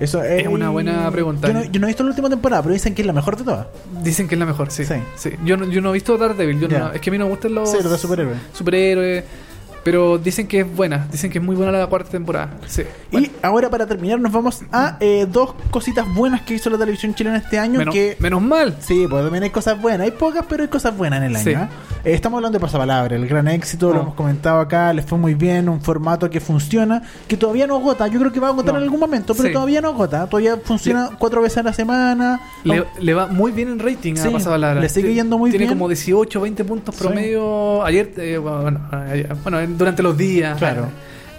[0.00, 1.46] Eso es, Es una buena pregunta.
[1.46, 3.36] Yo no, yo no he visto la última temporada, pero dicen que es la mejor
[3.36, 3.66] de todas.
[4.02, 4.84] Dicen que es la mejor, sí.
[4.84, 4.94] Sí.
[5.14, 5.30] sí.
[5.44, 6.58] Yo, no, yo no he visto Daredevil.
[6.60, 7.70] Yo no- es que a mí no me gustan los.
[7.70, 8.38] Sí, los superhéroes.
[8.54, 9.24] superhéroes.
[9.84, 11.06] Pero dicen que es buena.
[11.12, 12.50] Dicen que es muy buena la cuarta temporada.
[12.66, 12.82] Sí.
[13.12, 17.14] Y ahora para terminar nos vamos a eh, dos cositas buenas que hizo la televisión
[17.14, 18.76] chilena este año menos, que menos mal.
[18.80, 20.00] Sí, pues también hay cosas buenas.
[20.06, 21.44] Hay pocas, pero hay cosas buenas en el año.
[21.44, 21.50] Sí.
[21.50, 21.68] ¿eh?
[22.04, 24.02] Eh, estamos hablando de Pasapalabra, el gran éxito, lo Oh.
[24.02, 28.06] hemos comentado acá, les fue muy bien, un formato que funciona, que todavía no agota.
[28.08, 28.78] Yo creo que va a agotar No.
[28.78, 29.52] en algún momento, pero Sí.
[29.52, 30.26] todavía no agota.
[30.28, 32.40] Todavía funciona cuatro veces a la semana.
[32.64, 34.80] Le, va muy bien en rating a Pasapalabra.
[34.80, 35.76] le sigue yendo muy Tiene bien.
[35.78, 37.84] como 18, 20 puntos promedio.
[37.84, 40.56] Ayer, eh, bueno, ayer- bueno, en- durante los días.
[40.58, 40.88] Claro.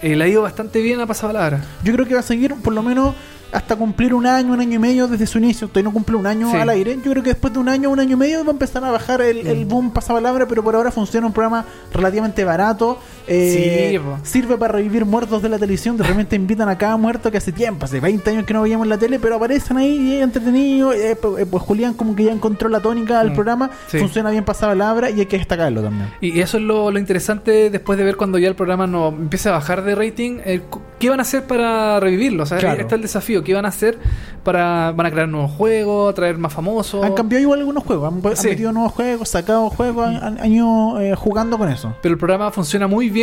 [0.02, 1.60] Eh, le ha ido bastante bien a Pasapalabra.
[1.82, 3.14] Yo creo que va a seguir por lo menos
[3.52, 5.68] hasta cumplir un año, un año y medio desde su inicio.
[5.68, 6.56] Todavía no cumple un año Sí.
[6.56, 6.96] al aire.
[7.02, 8.90] Yo creo que después de un año, un año y medio va a empezar a
[8.90, 12.98] bajar el, el boom pasapalabra, pero por ahora funciona un programa relativamente barato.
[13.28, 15.96] Eh, Sí, sirve para revivir muertos de la televisión.
[15.96, 18.84] De repente invitan a cada muerto que hace tiempo, hace 20 años que no veíamos
[18.84, 20.92] en la tele, pero aparecen ahí y es entretenido.
[20.92, 23.34] Eh, pues, eh, pues Julián como que ya encontró la tónica del Mm.
[23.34, 23.70] programa.
[23.88, 23.98] Sí.
[23.98, 26.08] Funciona bien pasapalabra y hay que destacarlo también.
[26.20, 29.50] Y eso es lo, lo interesante después de ver cuando ya el programa no empieza
[29.50, 30.38] a bajar de rating.
[30.44, 30.62] eh,
[30.98, 32.44] ¿Qué van a hacer para revivirlo?
[32.44, 32.80] O sea, Claro.
[32.80, 33.42] está el desafío.
[33.44, 33.98] ¿Qué van a hacer
[34.42, 34.92] para.
[34.92, 37.04] Van a crear nuevos juegos, traer más famosos?
[37.04, 38.48] Han cambiado igual algunos juegos, han, han Sí.
[38.48, 41.94] metido nuevos juegos, sacado juegos, han, han- han ido jugando con eso.
[42.00, 43.15] Pero el programa funciona muy bien.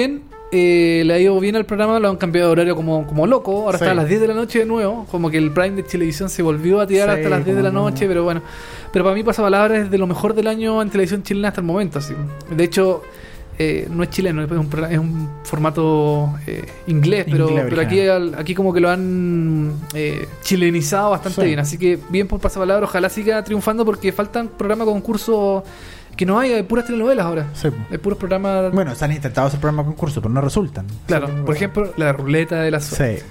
[0.52, 3.64] Eh, le ha ido bien al programa, lo han cambiado de horario como, como loco.
[3.64, 3.84] Ahora Sí.
[3.86, 5.06] está a las 10 de la noche de nuevo.
[5.10, 7.64] Como que el Prime de televisión se volvió a tirar Sí, hasta las 10 de
[7.64, 7.90] la no.
[7.90, 8.08] noche.
[8.08, 8.42] Pero bueno,
[8.92, 11.66] pero para mí Pasapalabra es de lo mejor del año en televisión chilena hasta el
[11.68, 11.98] momento.
[12.00, 12.14] Así.
[12.56, 13.02] De hecho,
[13.58, 17.26] eh, no es chileno, es un, es un formato eh, inglés.
[17.30, 21.48] Pero, Inglés pero aquí, al- aquí como que lo han eh, chilenizado bastante Sí.
[21.48, 21.60] bien.
[21.60, 22.86] Así que bien por Pasapalabra.
[22.86, 25.64] Ojalá siga triunfando porque faltan programas concursos
[26.16, 26.54] que no hay.
[26.54, 27.48] Hay puras telenovelas ahora.
[27.54, 27.70] Sí.
[27.92, 28.72] Hay puros programas.
[28.72, 30.86] Bueno, se han intentado hacer programas concurso, pero no resultan.
[31.08, 33.24] Claro, Sí, por ejemplo, la ruleta de la suerte.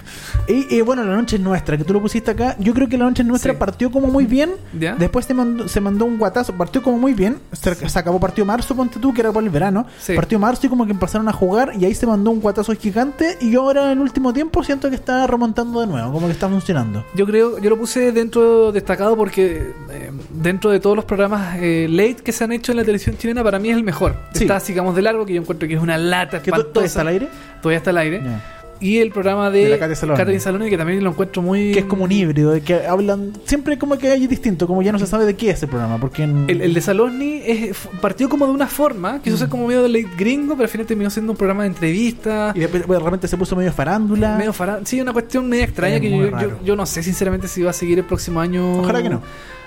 [0.46, 0.52] Sí.
[0.70, 2.56] Y, y bueno, La Noche es Nuestra, que tú lo pusiste acá.
[2.58, 3.58] Yo creo que La Noche es Nuestra Sí.
[3.58, 4.52] partió como muy bien.
[4.78, 4.94] ¿Ya?
[4.96, 6.52] Después se mandó, se mandó un guatazo.
[6.54, 7.38] Partió como muy bien.
[7.52, 9.86] Se, se acabó partió marzo, ponte tú, que era por el verano.
[10.14, 11.72] Partió marzo y como que empezaron a jugar.
[11.78, 13.38] Y ahí se mandó un guatazo gigante.
[13.40, 16.12] Y ahora en el último tiempo siento que está remontando de nuevo.
[16.12, 17.04] Como que está funcionando.
[17.14, 21.86] Yo creo, yo lo puse dentro destacado porque eh, dentro de todos los programas eh,
[21.90, 24.16] late que se han hecho en la televisión chilena, para mí es el mejor.
[24.34, 24.44] Sí.
[24.44, 26.86] Está sigamos de largo, que yo encuentro que es una lata ¿Que tú- todavía espantosa.
[26.86, 27.28] está al aire?
[27.62, 28.20] Todavía está al aire.
[28.24, 28.58] Ya.
[28.80, 29.78] Y el programa de, De.
[29.78, 31.70] Katy Saloni, que también lo encuentro muy...
[31.70, 32.50] Que es como un híbrido.
[32.50, 33.32] De que hablan.
[33.44, 34.66] Siempre como que hay distinto.
[34.66, 35.98] Como ya no se sabe de qué es el programa.
[36.00, 39.38] Porque en- El, el de Saloni es, partió como de una forma, quiso Mm.
[39.38, 42.56] ser como medio de late gringo, pero al final terminó siendo un programa de entrevistas.
[42.56, 44.36] Y después de repente se puso medio farándula.
[44.36, 47.46] Medio fará- Sí, una cuestión media extraña Es que yo, yo, yo no sé sinceramente
[47.46, 48.80] si va a seguir el próximo año.
[48.80, 49.22] Ojalá que no.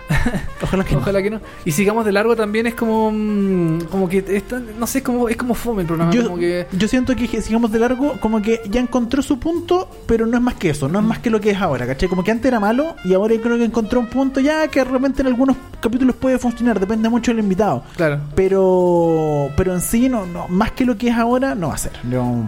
[0.61, 1.03] Ojalá que no.
[1.03, 1.41] Que no.
[1.65, 5.29] Y sigamos de largo también es como mm, como que está, no sé, es como
[5.29, 8.41] es como fome el programa, Yo, como que yo siento que sigamos de largo, como
[8.41, 11.29] que ya encontró su punto, pero no es más que eso, no es más que
[11.29, 12.07] lo que es ahora, ¿cachai?
[12.09, 14.79] Como que antes era malo y ahora yo creo que encontró un punto ya que
[14.79, 17.83] de repente en algunos capítulos puede funcionar, depende mucho del invitado.
[17.95, 18.19] claro.
[18.35, 21.77] Pero pero en sí, no, no más que lo que es ahora, no va a
[21.77, 21.93] ser.
[22.09, 22.43] Yo-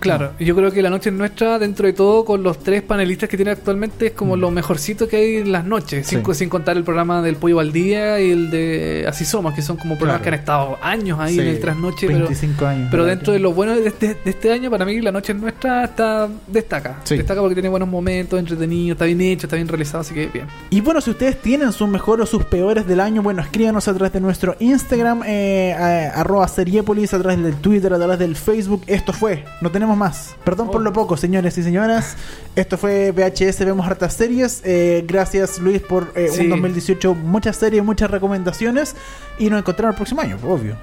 [0.00, 2.82] Claro, y yo creo que la noche es nuestra, dentro de todo, con los tres
[2.82, 6.26] panelistas que tiene actualmente, es como lo mejorcito que hay en las noches, sin, Mm.
[6.26, 6.34] Sí.
[6.34, 9.96] sin contar el programa del Pollo Valdía y el de Así Somos, que son como
[9.96, 10.22] programas Claro.
[10.22, 12.88] que han estado años ahí Sí, en el trasnoche, pero, 25 años.
[12.90, 15.38] pero dentro de lo bueno de este, de este año, para mí la noche es
[15.38, 17.00] nuestra está destaca.
[17.04, 17.16] Sí.
[17.16, 20.46] Destaca porque tiene buenos momentos, entretenido, está bien hecho, está bien realizado, así que bien.
[20.70, 23.94] Y bueno, si ustedes tienen sus mejores o sus peores del año, bueno, escríbanos a
[23.94, 28.36] través de nuestro Instagram, eh, a- arroba Seriepolis, a través del Twitter, a través del
[28.36, 28.82] Facebook.
[28.86, 30.34] Esto fue, no tenemos más.
[30.44, 30.84] Perdón por Oh.
[30.84, 32.16] lo poco, señores y señoras.
[32.56, 34.60] Esto fue VHS, vemos hartas series.
[34.64, 36.40] Eh, gracias Luis por eh, Sí.
[36.42, 38.96] un 2018, muchas series, muchas recomendaciones.
[39.38, 40.76] Y nos encontramos el próximo año, obvio.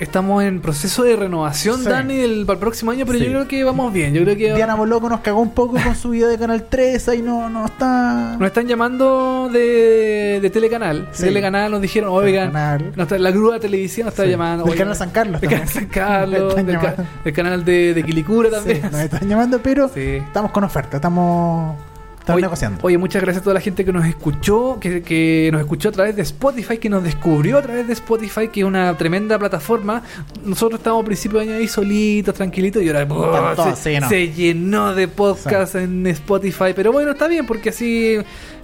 [0.00, 1.88] Estamos en proceso de renovación, Sí.
[1.88, 3.24] Dani, del, para el próximo año, pero Sí.
[3.26, 4.12] yo creo que vamos bien.
[4.14, 7.08] Yo creo que Diana Boloco nos cagó un poco con su video de Canal 3,
[7.08, 8.36] ahí no, no está...
[8.36, 11.08] nos están llamando de, de Telecanal.
[11.12, 11.24] Sí.
[11.24, 12.86] Telecanal nos dijeron, oigan, Canal.
[12.96, 14.30] nos está- la grúa de televisión nos está Sí.
[14.30, 14.64] llamando.
[14.64, 15.86] Del oigan, canal San Carlos Del canal San.
[15.86, 18.82] Carlos, del, ca- del canal de, de Quilicura Sí, también.
[18.82, 20.00] nos están llamando, pero Sí.
[20.00, 21.76] estamos con oferta, estamos
[22.22, 22.78] Están Oye- negociando.
[22.82, 25.92] Oye, muchas gracias a toda la gente que nos escuchó, que, que nos escuchó a
[25.92, 30.02] través de Spotify, que nos descubrió a través de Spotify, que es una tremenda plataforma.
[30.44, 33.02] Nosotros estábamos a principio de año ahí solitos, tranquilitos, y ahora.
[33.02, 34.08] Encantó, se, sí, no.
[34.08, 36.72] se llenó de podcasts en Spotify.
[36.76, 38.18] Pero bueno, está bien, porque así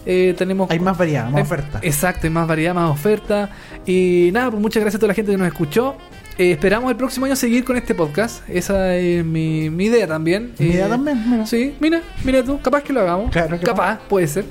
[0.07, 0.71] eh, tenemos...
[0.71, 1.81] Hay más variedad, más hay- oferta.
[1.83, 3.51] Exacto, hay más variedad, más oferta.
[3.85, 5.97] Y nada, pues muchas gracias a toda la gente que nos escuchó.
[6.39, 8.49] Eh, esperamos el próximo año seguir con este podcast.
[8.49, 10.53] Esa es mi, mi idea también.
[10.57, 11.45] Mi Eh, idea también, mira.
[11.47, 13.33] Sí, mira, mira tú, capaz que lo hagamos.
[13.33, 14.45] Claro que capaz, puede ser.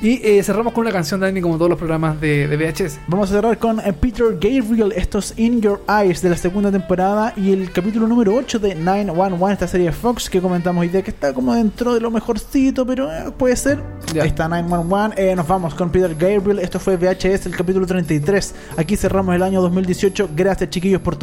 [0.00, 3.00] Y eh, cerramos con una canción, Dani, como todos los programas de, de VHS.
[3.08, 7.32] Vamos a cerrar con eh, Peter Gabriel, estos In Your Eyes de la segunda temporada
[7.36, 11.02] y el capítulo número 8 de 911, esta serie de Fox que comentamos hoy día
[11.02, 13.82] que está como dentro de lo mejorcito, pero eh, puede ser.
[14.14, 14.22] Ya.
[14.22, 18.54] Ahí está 911, eh, nos vamos con Peter Gabriel, esto fue VHS, el capítulo 33.
[18.76, 21.16] Aquí cerramos el año 2018, gracias chiquillos por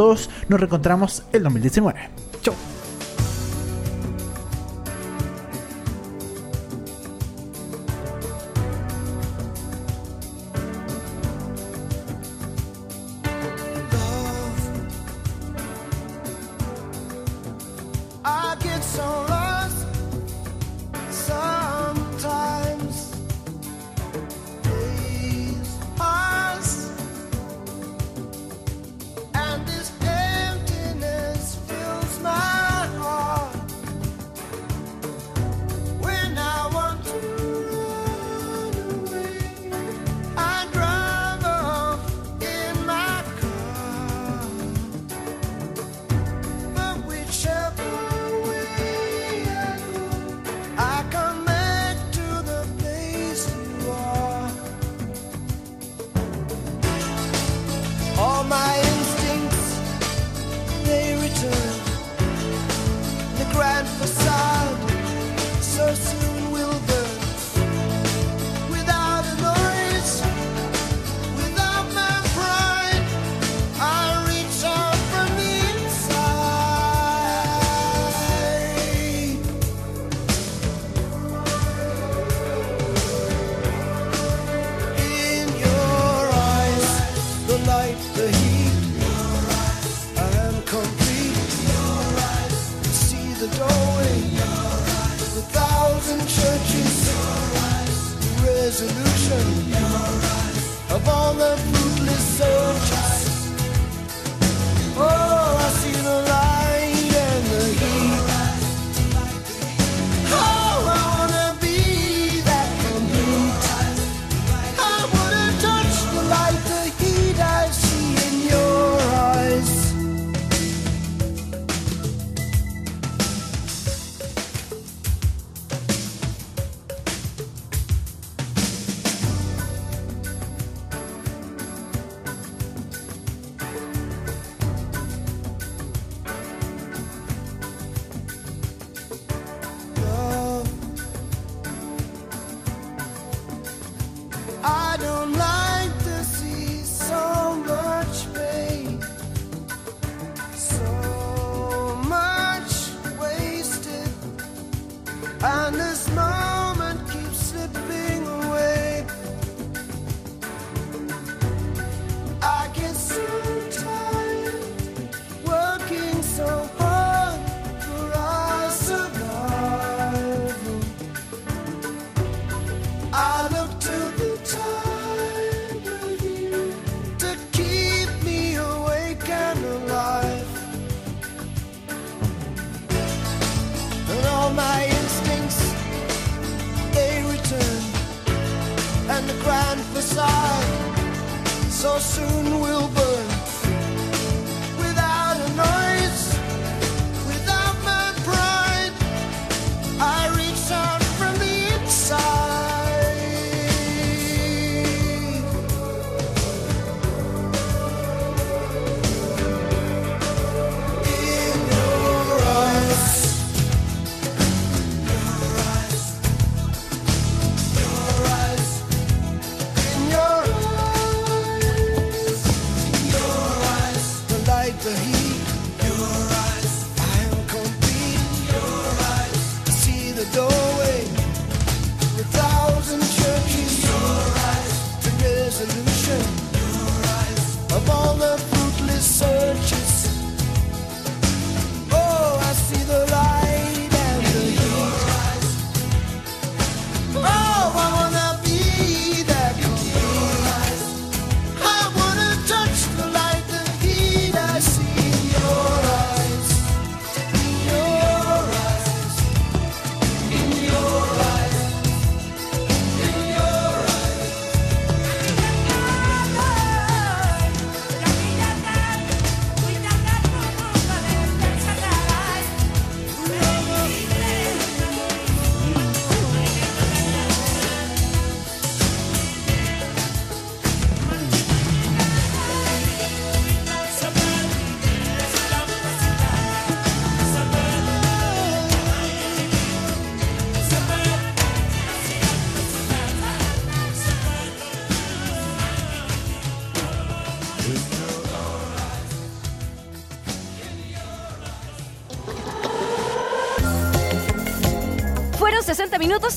[0.48, 2.10] nos reencontramos el 2019.
[2.42, 2.79] Chau.